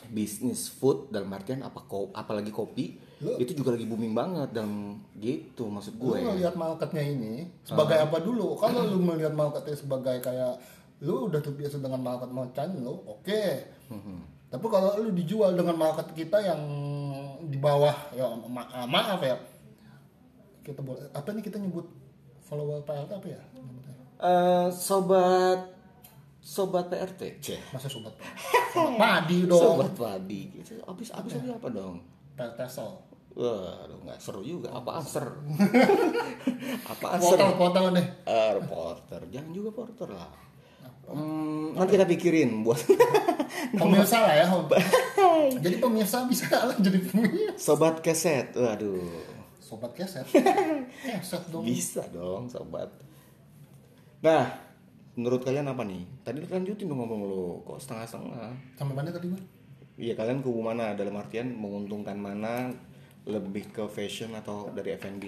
bisnis 0.08 0.66
food 0.68 1.08
dalam 1.08 1.30
artian 1.30 1.62
apa 1.62 1.84
ko, 1.84 2.10
apalagi 2.12 2.50
kopi 2.50 2.98
Lu- 3.20 3.38
itu 3.38 3.54
juga 3.54 3.72
lagi 3.72 3.86
booming 3.86 4.12
banget 4.12 4.50
dan 4.52 4.68
gitu 5.16 5.68
maksud 5.68 5.94
Lu 5.96 6.10
gue 6.10 6.26
ngelihat 6.26 6.56
marketnya 6.56 7.04
ini 7.04 7.34
sebagai 7.62 7.96
Ah. 7.96 8.06
apa 8.06 8.18
dulu? 8.18 8.56
Kalau 8.56 8.82
lu 8.84 8.98
melihat 9.00 9.32
marketnya 9.32 9.76
sebagai 9.76 10.18
kayak 10.20 10.58
lu 11.00 11.28
udah 11.28 11.38
terbiasa 11.38 11.78
dengan 11.78 11.98
market 12.00 12.30
merchant 12.30 12.74
lu, 12.76 12.98
oke. 13.04 13.44
Hmm. 13.88 14.22
Tapi 14.48 14.66
kalau 14.68 14.98
lu 14.98 15.10
dijual 15.12 15.54
dengan 15.54 15.74
market 15.76 16.12
kita 16.12 16.38
yang 16.40 16.62
di 17.44 17.58
bawah 17.58 17.94
ya 18.12 18.26
ma- 18.44 18.68
ah, 18.68 18.86
maaf 18.86 19.18
ya. 19.20 19.38
Kita 20.62 20.80
boleh 20.80 21.06
apa 21.10 21.30
nih 21.32 21.42
kita 21.42 21.58
nyebut 21.58 21.86
follower 22.42 22.82
PLT 22.82 23.12
apa 23.12 23.28
ya? 23.28 23.42
Eh, 24.20 24.68
sobat 24.72 25.66
sobat 26.42 26.90
PRT 26.90 27.22
ceh 27.38 27.60
Masa 27.70 27.86
sobat 27.86 28.18
sobat 28.74 28.98
padi 28.98 29.46
dong. 29.46 29.62
sobat 29.78 29.94
padi 29.94 30.50
gitu 30.52 30.82
abis 30.84 31.14
abis 31.14 31.38
abis 31.38 31.50
apa 31.52 31.70
dong 31.70 32.02
PLT 32.34 32.60
sol. 32.66 32.98
Waduh 33.32 34.02
nggak 34.02 34.18
seru 34.18 34.42
juga 34.42 34.74
apaan 34.74 35.00
ser 35.00 35.24
apaan 36.92 37.16
ser 37.16 37.38
Potong-potong 37.38 37.94
deh. 37.94 38.08
Eh, 38.26 38.52
reporter 38.54 39.22
jangan 39.30 39.52
juga 39.52 39.70
porter 39.72 40.10
lah 40.10 40.32
Hmm, 41.02 41.76
nanti 41.76 41.94
kita 41.94 42.08
pikirin 42.08 42.64
buat 42.64 42.80
Pemirsa 43.80 44.22
lah 44.22 44.32
ya. 44.34 44.48
Jadi 45.54 45.76
pemirsa 45.78 46.24
bisa 46.24 46.48
lah 46.48 46.72
jadi 46.74 47.04
pemirsa. 47.04 47.52
sobat 47.58 48.00
keset 48.00 48.56
waduh 48.56 49.12
Sobat 49.60 49.92
keset. 49.92 50.24
Keset 51.02 51.44
dong. 51.48 51.64
Bisa 51.64 52.04
dong, 52.10 52.48
sobat. 52.48 52.88
Nah, 54.20 54.52
menurut 55.22 55.46
kalian 55.46 55.70
apa 55.70 55.86
nih? 55.86 56.02
Tadi 56.26 56.50
lanjutin 56.50 56.90
dong 56.90 56.98
ngomong 57.06 57.22
lu, 57.22 57.62
kok 57.62 57.78
setengah-setengah? 57.78 58.50
Sampai 58.74 58.94
mana 58.98 59.14
tadi, 59.14 59.30
Bang? 59.30 59.44
Iya, 60.02 60.18
kalian 60.18 60.42
kubu 60.42 60.66
mana? 60.66 60.98
Dalam 60.98 61.14
artian 61.22 61.54
menguntungkan 61.54 62.18
mana? 62.18 62.74
Lebih 63.30 63.70
ke 63.70 63.86
fashion 63.86 64.34
atau 64.34 64.74
dari 64.74 64.98
F&B? 64.98 65.26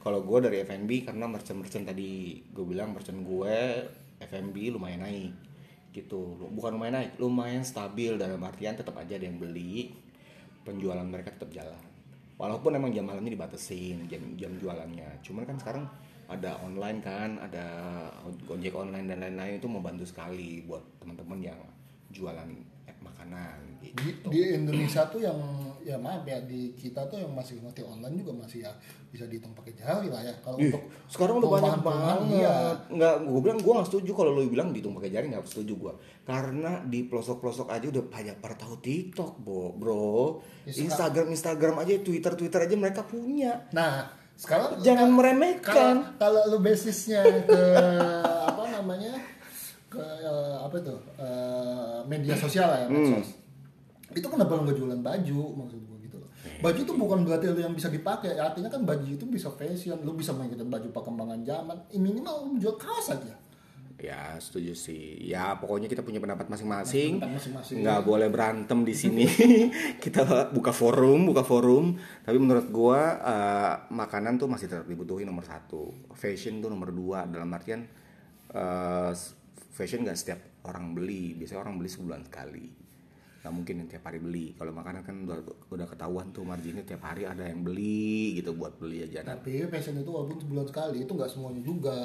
Kalau 0.00 0.24
gue 0.24 0.38
dari 0.40 0.64
F&B 0.64 1.04
karena 1.04 1.28
merchant-merchant 1.28 1.92
tadi 1.92 2.40
gue 2.40 2.64
bilang 2.64 2.96
merchant 2.96 3.20
gue 3.20 3.56
F&B 4.24 4.56
lumayan 4.72 5.04
naik 5.04 5.32
gitu 5.90 6.38
bukan 6.54 6.78
lumayan 6.78 7.02
naik 7.02 7.18
lumayan 7.18 7.66
stabil 7.66 8.14
dalam 8.14 8.38
artian 8.46 8.78
tetap 8.78 8.94
aja 8.94 9.18
ada 9.18 9.26
yang 9.26 9.42
beli 9.42 9.90
penjualan 10.62 11.02
mereka 11.02 11.34
tetap 11.34 11.50
jalan 11.50 11.82
walaupun 12.38 12.78
emang 12.78 12.94
jam 12.94 13.10
malamnya 13.10 13.34
dibatasin 13.34 14.06
jam 14.06 14.22
jam 14.38 14.54
jualannya 14.54 15.18
cuman 15.26 15.42
kan 15.42 15.56
sekarang 15.58 15.84
ada 16.30 16.56
online 16.62 17.02
kan 17.02 17.36
ada 17.42 17.66
ojek 18.46 18.70
online 18.70 19.10
dan 19.10 19.18
lain-lain 19.18 19.58
itu 19.58 19.66
membantu 19.66 20.06
sekali 20.06 20.62
buat 20.62 20.82
teman-teman 21.02 21.42
yang 21.42 21.60
jualan 22.14 22.46
makanan 23.00 23.80
di, 23.80 23.88
gitu 23.96 24.28
di 24.28 24.40
Indonesia 24.60 25.08
tuh 25.08 25.24
yang 25.24 25.40
ya 25.80 25.96
maaf 25.96 26.20
ya 26.28 26.36
di 26.44 26.76
kita 26.76 27.08
tuh 27.08 27.16
yang 27.16 27.32
masih 27.32 27.56
ngerti 27.64 27.80
online 27.80 28.20
juga 28.20 28.44
masih 28.44 28.68
ya 28.68 28.72
bisa 29.08 29.24
dihitung 29.24 29.56
pakai 29.56 29.72
jari 29.72 30.12
lah 30.12 30.20
ya 30.20 30.34
kalau 30.44 30.60
Ih, 30.60 30.68
untuk 30.68 30.84
sekarang 31.08 31.40
udah 31.42 31.50
banyak 31.50 31.80
banget. 31.82 32.16
iya. 32.38 32.56
Nggak, 32.86 33.14
gue 33.26 33.40
bilang 33.42 33.58
gue 33.58 33.72
nggak 33.74 33.88
setuju 33.90 34.10
kalau 34.14 34.30
lo 34.38 34.46
bilang 34.46 34.68
dihitung 34.70 34.94
pakai 34.94 35.10
jari 35.10 35.26
nggak 35.32 35.48
setuju 35.50 35.72
gue. 35.74 35.92
Karena 36.22 36.84
di 36.86 37.08
pelosok-pelosok 37.10 37.74
aja 37.74 37.86
udah 37.90 38.04
banyak 38.06 38.36
pada 38.38 38.54
tahu 38.54 38.78
TikTok, 38.78 39.42
bro. 39.42 39.74
bro. 39.74 40.38
Ya, 40.62 40.86
Instagram, 40.86 41.34
Instagram 41.34 41.82
aja, 41.82 41.98
Twitter, 42.06 42.32
Twitter 42.38 42.60
aja 42.62 42.76
mereka 42.78 43.02
punya. 43.02 43.66
nah 43.74 44.19
sekarang 44.40 44.80
Jangan 44.80 45.08
meremehkan. 45.10 46.16
kalau 46.16 46.48
lu 46.48 46.58
basisnya 46.58 47.20
ke 47.44 47.60
apa 48.48 48.62
namanya 48.72 49.12
ke 49.86 50.00
eh, 50.00 50.56
apa 50.56 50.74
itu 50.76 50.94
eh, 51.18 51.98
media 52.06 52.32
sosial 52.34 52.66
lah 52.66 52.78
ya 52.78 52.86
Hmm. 52.86 52.96
medsos 52.96 53.36
itu 54.10 54.26
kenapa 54.26 54.52
lu 54.52 54.64
nggak 54.64 54.74
jualan 54.74 55.00
baju 55.00 55.40
maksud 55.56 55.78
gue 55.78 55.96
gitu 56.02 56.16
loh 56.16 56.28
baju 56.58 56.78
itu 56.78 56.92
bukan 56.94 57.18
berarti 57.22 57.44
lu 57.48 57.60
yang 57.60 57.70
bisa 57.70 57.86
dipakai 57.86 58.34
artinya 58.34 58.66
kan 58.66 58.82
baju 58.82 59.06
itu 59.06 59.22
bisa 59.24 59.46
fashion 59.50 60.00
lu 60.00 60.12
bisa 60.12 60.32
mengikuti 60.32 60.64
baju 60.64 60.88
perkembangan 60.90 61.40
zaman 61.42 61.76
Eh, 61.88 61.98
minimal 61.98 62.48
lu 62.48 62.58
jual 62.58 62.74
kaos 62.74 63.12
aja 63.12 63.36
Ya 64.00 64.40
setuju 64.40 64.72
sih. 64.72 65.20
Ya 65.28 65.52
pokoknya 65.60 65.84
kita 65.84 66.00
punya 66.00 66.24
pendapat 66.24 66.48
masing-masing. 66.48 67.20
Nggak 67.84 68.00
boleh 68.08 68.32
berantem 68.32 68.80
di 68.80 68.96
sini. 68.96 69.28
kita 70.04 70.48
buka 70.56 70.72
forum, 70.72 71.28
buka 71.28 71.44
forum. 71.44 72.00
Tapi 72.24 72.40
menurut 72.40 72.72
gua 72.72 73.20
eh, 73.20 73.74
makanan 73.92 74.40
tuh 74.40 74.48
masih 74.48 74.72
tetap 74.72 74.88
dibutuhin 74.88 75.28
nomor 75.28 75.44
satu. 75.44 75.92
Fashion 76.16 76.64
tuh 76.64 76.72
nomor 76.72 76.96
dua. 76.96 77.28
Dalam 77.28 77.52
artian 77.52 77.84
eh, 78.48 79.12
fashion 79.76 80.00
nggak 80.00 80.16
setiap 80.16 80.40
orang 80.64 80.96
beli. 80.96 81.36
Biasanya 81.36 81.60
orang 81.60 81.76
beli 81.76 81.90
sebulan 81.92 82.24
sekali. 82.24 82.66
Nggak 83.44 83.52
mungkin 83.52 83.74
yang 83.84 83.88
tiap 83.92 84.04
hari 84.08 84.16
beli. 84.16 84.56
Kalau 84.56 84.72
makanan 84.72 85.04
kan 85.04 85.28
udah, 85.28 85.44
udah 85.76 85.86
ketahuan 85.88 86.32
tuh 86.32 86.48
marginnya 86.48 86.88
tiap 86.88 87.04
hari 87.04 87.28
ada 87.28 87.44
yang 87.44 87.60
beli 87.60 88.40
gitu 88.40 88.56
buat 88.56 88.80
beli 88.80 89.04
aja. 89.04 89.28
Tapi 89.28 89.68
fashion 89.68 90.00
itu 90.00 90.08
walaupun 90.08 90.40
sebulan 90.40 90.64
sekali 90.72 91.04
itu 91.04 91.12
nggak 91.12 91.28
semuanya 91.28 91.60
juga 91.60 91.98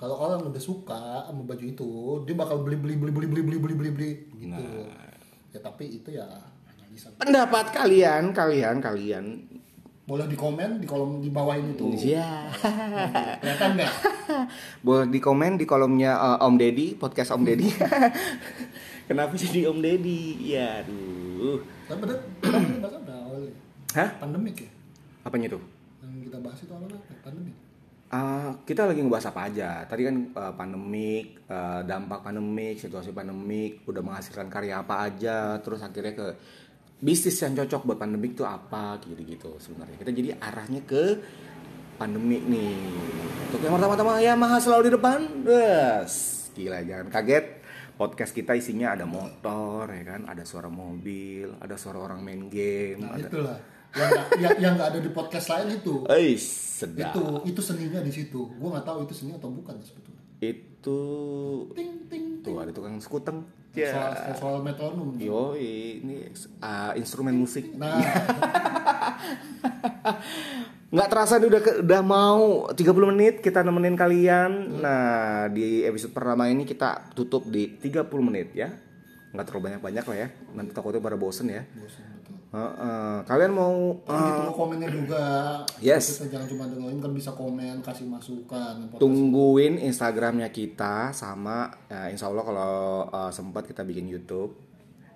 kalau 0.00 0.16
orang 0.16 0.48
udah 0.48 0.56
suka 0.56 1.28
sama 1.28 1.44
baju 1.44 1.60
itu 1.60 1.90
dia 2.24 2.32
bakal 2.32 2.64
beli 2.64 2.80
beli 2.80 2.96
beli 2.96 3.12
beli 3.12 3.26
beli 3.28 3.42
beli 3.44 3.56
beli 3.60 3.74
beli 3.76 3.90
beli 3.92 4.10
gitu 4.40 4.64
ya 5.52 5.60
tapi 5.60 5.84
itu 5.92 6.08
ya 6.08 6.24
pendapat 7.20 7.68
kalian, 7.70 8.32
kalian, 8.32 8.80
kalian. 8.80 9.24
boleh 10.08 10.26
di 10.26 10.34
komen 10.34 10.80
di 10.80 10.86
kolom 10.88 11.20
di 11.20 11.28
bawah 11.28 11.54
ini 11.54 11.76
tuh 11.76 11.92
Iya. 11.94 12.50
kelihatan 13.38 13.70
nggak 13.78 13.92
Boleh 14.86 15.06
di 15.06 15.20
komen 15.20 15.54
di 15.54 15.62
kolomnya 15.62 16.16
eh, 16.18 16.46
Om 16.48 16.54
Deddy, 16.56 16.98
podcast 16.98 17.30
Om 17.30 17.46
Deddy. 17.46 17.70
Kenapa 19.06 19.30
jadi 19.34 19.70
Om 19.70 19.78
Deddy? 19.78 20.50
Ya, 20.50 20.82
aduh. 20.82 21.62
tapi 21.86 21.98
bener 22.02 22.18
kita 22.42 22.58
ini 22.58 22.78
bahas 22.82 22.94
apa 22.96 23.12
awalnya 23.22 23.52
Hah? 23.94 24.08
pandemik 24.18 24.56
ya 24.66 24.70
Apanya 25.22 25.46
tuh? 25.50 25.62
yang 26.00 26.26
kita 26.26 26.38
bahas 26.40 26.58
itu 26.58 26.72
awalnya 26.74 26.98
pandemik 27.22 27.54
Ah, 28.10 28.58
kita 28.66 28.90
lagi 28.90 29.06
ngebahas 29.06 29.30
apa 29.30 29.46
aja. 29.46 29.86
Tadi 29.86 30.02
kan 30.02 30.16
eh, 30.34 30.52
pandemik, 30.58 31.46
eh, 31.46 31.80
dampak 31.86 32.26
pandemik, 32.26 32.82
situasi 32.82 33.14
pandemik, 33.14 33.86
udah 33.86 34.02
menghasilkan 34.02 34.50
karya 34.50 34.82
apa 34.82 35.06
aja, 35.06 35.62
terus 35.62 35.78
akhirnya 35.78 36.18
ke 36.18 36.26
bisnis 36.98 37.38
yang 37.38 37.54
cocok 37.54 37.86
buat 37.86 37.98
pandemik 38.02 38.34
tuh 38.34 38.50
apa 38.50 38.98
gitu-gitu 39.06 39.62
sebenarnya. 39.62 39.94
Kita 39.94 40.10
jadi 40.10 40.34
arahnya 40.42 40.82
ke 40.82 41.22
pandemik 42.02 42.42
nih. 42.50 42.82
Untuk 43.46 43.62
yang 43.62 43.78
pertama-tama 43.78 44.18
ya 44.18 44.34
Maha 44.34 44.58
selalu 44.58 44.90
di 44.90 44.92
depan. 44.98 45.20
Yes. 45.46 46.50
Gila 46.58 46.82
jangan 46.82 47.14
kaget. 47.14 47.62
Podcast 47.94 48.32
kita 48.34 48.58
isinya 48.58 48.96
ada 48.96 49.06
motor 49.06 49.86
ya 49.86 50.02
kan, 50.02 50.26
ada 50.26 50.42
suara 50.42 50.66
mobil, 50.66 51.52
ada 51.62 51.76
suara 51.76 52.00
orang 52.00 52.24
main 52.24 52.48
game, 52.48 53.04
nah 53.04 53.12
ada 53.12 53.28
itulah 53.28 53.58
yang 53.90 54.08
nggak 54.10 54.26
yang, 54.38 54.54
yang 54.58 54.72
nggak 54.78 54.88
ada 54.94 55.00
di 55.02 55.10
podcast 55.10 55.46
lain 55.50 55.82
itu. 55.82 55.94
Eis, 56.06 56.44
sedap. 56.82 57.10
itu 57.10 57.22
itu 57.50 57.60
seninya 57.60 58.00
di 58.02 58.12
situ. 58.14 58.40
Gue 58.54 58.68
nggak 58.70 58.86
tahu 58.86 58.98
itu 59.06 59.14
seni 59.14 59.34
atau 59.34 59.50
bukan 59.50 59.74
sebetulnya. 59.82 60.22
Itu 60.38 60.98
ting 61.74 62.06
ting 62.06 62.40
ting. 62.40 62.44
tuh 62.46 62.56
ada 62.62 62.70
tukang 62.70 62.96
skuteng 63.02 63.44
soal 63.74 64.12
ya. 64.14 64.34
soal 64.38 64.56
metronom. 64.62 65.18
Yo 65.18 65.58
ini 65.58 66.30
uh, 66.62 66.92
instrumen 66.94 67.34
musik. 67.34 67.74
nah. 67.80 67.98
Nggak 70.90 71.08
terasa 71.10 71.38
nih 71.38 71.48
udah 71.50 71.62
ke- 71.62 71.78
udah 71.86 72.02
mau 72.02 72.66
30 72.70 73.10
menit 73.14 73.34
kita 73.42 73.62
nemenin 73.66 73.98
kalian. 73.98 74.80
Nah 74.82 75.46
di 75.50 75.82
episode 75.82 76.14
pertama 76.14 76.46
ini 76.46 76.62
kita 76.62 77.10
tutup 77.14 77.46
di 77.50 77.74
30 77.78 78.06
menit 78.22 78.54
ya. 78.54 78.70
Nggak 79.30 79.44
terlalu 79.50 79.62
banyak 79.70 79.80
banyak 79.82 80.04
lah 80.06 80.16
ya. 80.16 80.28
Nanti 80.54 80.70
takutnya 80.74 81.02
pada 81.02 81.18
bosen 81.18 81.50
ya 81.50 81.62
betul 82.50 82.58
Heeh. 82.58 83.14
kalian 83.30 83.52
mau 83.54 83.94
Kan 84.02 84.18
ditunggu 84.26 84.52
komennya 84.58 84.88
juga. 84.90 85.26
Yes. 85.78 86.18
kita 86.18 86.34
jangan 86.34 86.46
cuma 86.50 86.64
dengerin 86.66 86.98
kan 86.98 87.12
bisa 87.14 87.30
komen 87.30 87.78
kasih 87.78 88.10
masukan 88.10 88.90
tungguin 88.98 89.78
Instagramnya 89.78 90.50
kita 90.50 91.14
sama 91.14 91.70
ya, 91.86 92.10
Insya 92.10 92.26
Allah 92.26 92.42
kalau 92.42 92.74
uh, 93.06 93.30
sempat 93.30 93.70
kita 93.70 93.86
bikin 93.86 94.10
YouTube 94.10 94.58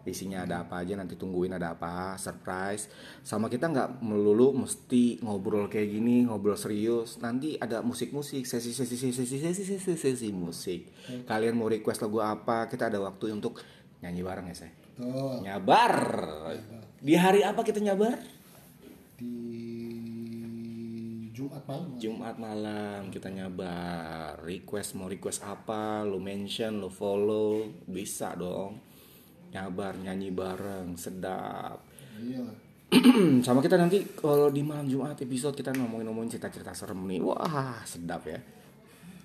isinya 0.05 0.45
ada 0.45 0.69
apa 0.69 0.85
aja 0.85 1.01
nanti 1.01 1.17
tungguin 1.17 1.57
ada 1.57 1.73
apa 1.75 2.21
surprise. 2.21 2.93
Sama 3.25 3.49
kita 3.49 3.73
nggak 3.73 4.05
melulu 4.05 4.53
mesti 4.53 5.25
ngobrol 5.25 5.67
kayak 5.67 5.91
gini 5.91 6.29
ngobrol 6.29 6.61
serius. 6.61 7.17
Nanti 7.25 7.57
ada 7.57 7.81
musik-musik 7.81 8.45
sesi 8.45 8.77
sesi 8.77 9.01
sesi 9.01 9.25
sesi 9.25 9.41
sesi 9.41 9.65
sesi, 9.65 9.93
sesi 9.97 10.29
musik 10.29 10.93
kalian 11.25 11.57
mau 11.57 11.73
request 11.73 12.05
lagu 12.05 12.21
apa 12.21 12.69
kita 12.69 12.93
ada 12.93 13.01
waktu 13.01 13.33
untuk 13.33 13.59
nyanyi 14.05 14.21
bareng 14.21 14.53
ya 14.53 14.57
saya 14.69 14.84
Betul. 14.95 15.43
nyabar. 15.43 15.95
Di 17.03 17.15
hari 17.19 17.43
apa 17.43 17.67
kita 17.67 17.83
nyabar? 17.83 18.15
Di 19.19 19.35
Jumat 21.35 21.67
malam. 21.67 21.99
Jumat 21.99 22.37
malam 22.39 23.11
kita 23.11 23.27
nyabar. 23.35 24.39
Request 24.39 24.95
mau 24.95 25.11
request 25.11 25.43
apa 25.43 26.07
lo 26.07 26.23
mention 26.23 26.79
lo 26.79 26.87
follow 26.87 27.67
bisa 27.91 28.39
dong. 28.39 28.79
Nyabar 29.51 29.99
nyanyi 29.99 30.31
bareng 30.31 30.95
sedap. 30.95 31.83
Iya. 32.23 32.47
Sama 33.47 33.59
kita 33.59 33.75
nanti 33.75 34.15
kalau 34.15 34.55
di 34.55 34.63
malam 34.63 34.87
Jumat 34.87 35.19
episode 35.19 35.59
kita 35.59 35.75
ngomongin 35.75 36.07
ngomongin 36.07 36.39
cerita-cerita 36.39 36.71
serem 36.71 37.03
nih. 37.11 37.19
Wah 37.19 37.83
sedap 37.83 38.31
ya. 38.31 38.39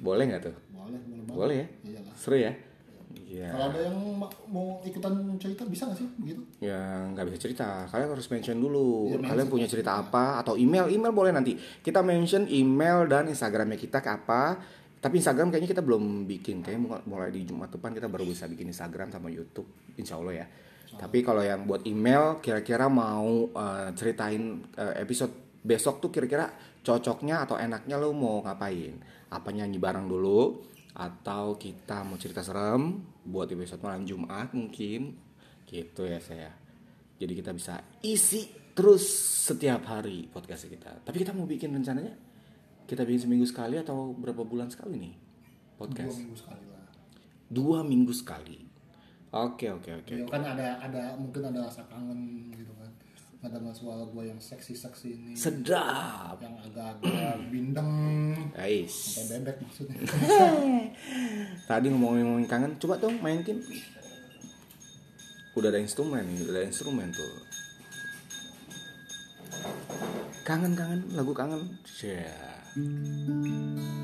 Boleh 0.01 0.33
nggak 0.33 0.49
tuh? 0.49 0.55
Boleh 0.73 0.97
boleh 1.05 1.23
banget. 1.29 1.37
Boleh 1.37 1.55
ya? 1.55 1.67
Iya 1.85 1.99
lah 2.01 2.15
seru 2.17 2.41
ya 2.41 2.53
Iya. 3.09 3.49
kalau 3.49 3.65
ada 3.67 3.79
yang 3.81 3.97
ma- 4.15 4.29
mau 4.45 4.77
ikutan 4.81 5.11
cerita 5.37 5.65
bisa 5.65 5.85
nggak 5.85 5.97
sih 5.97 6.07
begitu 6.15 6.41
Ya 6.59 6.77
nggak 7.09 7.25
bisa 7.25 7.37
cerita. 7.39 7.85
Kalian 7.85 8.09
harus 8.09 8.27
mention 8.27 8.57
dulu. 8.57 8.89
Iya, 9.07 9.17
Kalian 9.19 9.29
mention. 9.39 9.49
punya 9.49 9.67
cerita 9.67 9.91
apa 9.95 10.37
atau 10.37 10.53
email? 10.53 10.85
Email 10.87 11.09
boleh 11.09 11.29
nanti. 11.29 11.53
Kita 11.55 12.01
mention 12.01 12.45
email 12.45 13.05
dan 13.05 13.25
Instagramnya 13.25 13.75
kita 13.75 13.97
ke 13.97 14.09
apa. 14.11 14.57
Tapi 14.99 15.15
Instagram 15.15 15.49
kayaknya 15.49 15.69
kita 15.69 15.81
belum 15.81 16.03
bikin. 16.25 16.59
Kayaknya 16.59 16.81
mulai- 17.03 17.31
di 17.31 17.41
Jumat 17.43 17.69
depan 17.69 17.91
kita 17.91 18.05
baru 18.05 18.23
bisa 18.23 18.45
bikin 18.45 18.67
Instagram 18.67 19.09
sama 19.09 19.29
YouTube. 19.29 19.65
Insya 19.95 20.15
Allah 20.15 20.35
ya. 20.35 20.47
Tapi 20.91 21.21
kalau 21.21 21.39
yang 21.39 21.63
buat 21.63 21.85
email, 21.85 22.37
kira-kira 22.39 22.85
mau 22.85 23.25
eh, 23.47 23.89
ceritain 23.93 24.41
eh, 24.75 24.99
episode 24.99 25.31
besok 25.59 25.97
tuh 25.99 26.09
kira-kira 26.09 26.49
cocoknya 26.81 27.43
atau 27.43 27.55
enaknya 27.55 27.95
lo 27.95 28.09
mau 28.11 28.41
ngapain? 28.41 28.97
Apa 29.29 29.49
nyanyi 29.49 29.77
bareng 29.77 30.05
dulu? 30.05 30.65
Atau 30.95 31.59
kita 31.59 32.01
mau 32.07 32.17
cerita 32.17 32.41
serem 32.41 33.01
buat 33.25 33.49
episode 33.51 33.83
malam 33.83 34.05
Jumat 34.07 34.53
mungkin. 34.53 35.17
Gitu 35.65 36.01
ya 36.07 36.17
saya. 36.21 36.51
Jadi 37.19 37.33
kita 37.35 37.51
bisa 37.51 37.83
isi 38.01 38.47
terus 38.71 39.03
setiap 39.49 39.83
hari 39.91 40.31
podcast 40.31 40.71
kita. 40.71 41.03
Tapi 41.03 41.17
kita 41.19 41.35
mau 41.35 41.43
bikin 41.43 41.75
rencananya? 41.75 42.15
Kita 42.87 43.03
bikin 43.03 43.27
seminggu 43.27 43.45
sekali 43.45 43.75
atau 43.75 44.15
berapa 44.15 44.41
bulan 44.47 44.71
sekali 44.71 44.97
nih 44.97 45.15
dua 45.15 45.77
podcast 45.77 46.17
minggu 46.19 46.37
sekali 46.39 46.65
lah. 46.67 46.87
Dua 47.47 47.79
minggu 47.83 48.13
sekali. 48.15 48.59
Oke 49.29 49.69
oke 49.69 49.89
oke 49.93 50.13
Ya, 50.17 50.25
kan 50.25 50.41
ada 50.41 50.81
ada 50.81 51.13
mungkin 51.13 51.53
ada 51.53 51.69
rasa 51.69 51.85
kangen 51.85 52.49
gitu 52.49 52.73
ada 53.39 53.71
suara 53.71 54.03
gue 54.03 54.23
yang 54.27 54.35
seksi 54.35 54.75
seksi 54.75 55.15
ini. 55.15 55.31
Sedap. 55.31 56.35
Yang 56.43 56.59
agak-agak 56.67 57.39
bindeng. 57.51 57.91
Guys 58.51 58.91
sampai 59.15 59.39
bebek 59.39 59.63
maksudnya. 59.63 59.99
Tadi 61.71 61.87
ngomongin 61.87 62.27
ngomongin 62.27 62.47
kangen 62.51 62.75
coba 62.83 62.99
dong 62.99 63.15
mainin. 63.23 63.63
Udah 65.55 65.71
ada 65.71 65.79
instrumen 65.79 66.27
nih 66.27 66.43
udah 66.43 66.59
ada 66.59 66.67
instrumen 66.67 67.07
tuh. 67.15 67.31
Kangen 70.43 70.75
kangen 70.75 71.07
lagu 71.15 71.31
kangen. 71.31 71.79
Yeah. 72.03 74.03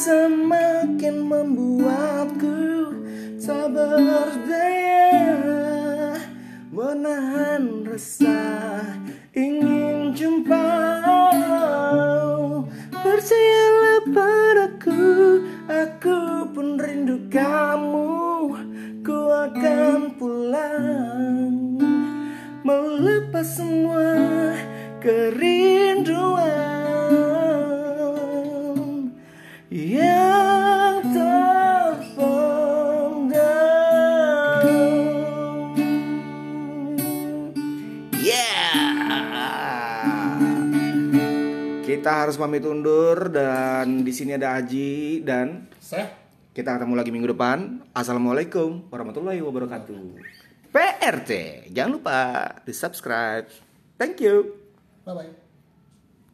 Semakin 0.00 1.28
membuatku 1.28 2.88
tak 3.36 3.68
berdaya. 3.76 5.36
Menahan 6.72 7.84
rasa 7.84 8.40
ingin 9.36 10.16
jumpa 10.16 10.70
Percayalah 12.90 14.00
padaku, 14.08 15.04
aku 15.68 16.48
pun 16.56 16.80
rindu 16.80 17.20
kamu. 17.28 18.08
Ku 19.00 19.18
akan 19.32 20.12
pulang 20.20 21.80
Melepas 22.64 23.56
semua 23.56 24.12
kerinduan 25.00 26.69
Kita 42.20 42.28
harus 42.28 42.36
pamit 42.36 42.60
undur 42.68 43.32
dan 43.32 44.04
di 44.04 44.12
sini 44.12 44.36
ada 44.36 44.52
Aji 44.60 45.24
dan 45.24 45.72
Seh. 45.80 46.04
kita 46.52 46.76
ketemu 46.76 46.92
lagi 46.92 47.08
minggu 47.08 47.32
depan. 47.32 47.80
Assalamualaikum 47.96 48.92
warahmatullahi 48.92 49.40
wabarakatuh. 49.40 50.20
PRT, 50.68 51.30
jangan 51.72 51.96
lupa 51.96 52.20
di 52.60 52.76
subscribe. 52.76 53.48
Thank 53.96 54.20
you. 54.20 54.52
Bye 55.08 55.16
bye. 55.16 55.39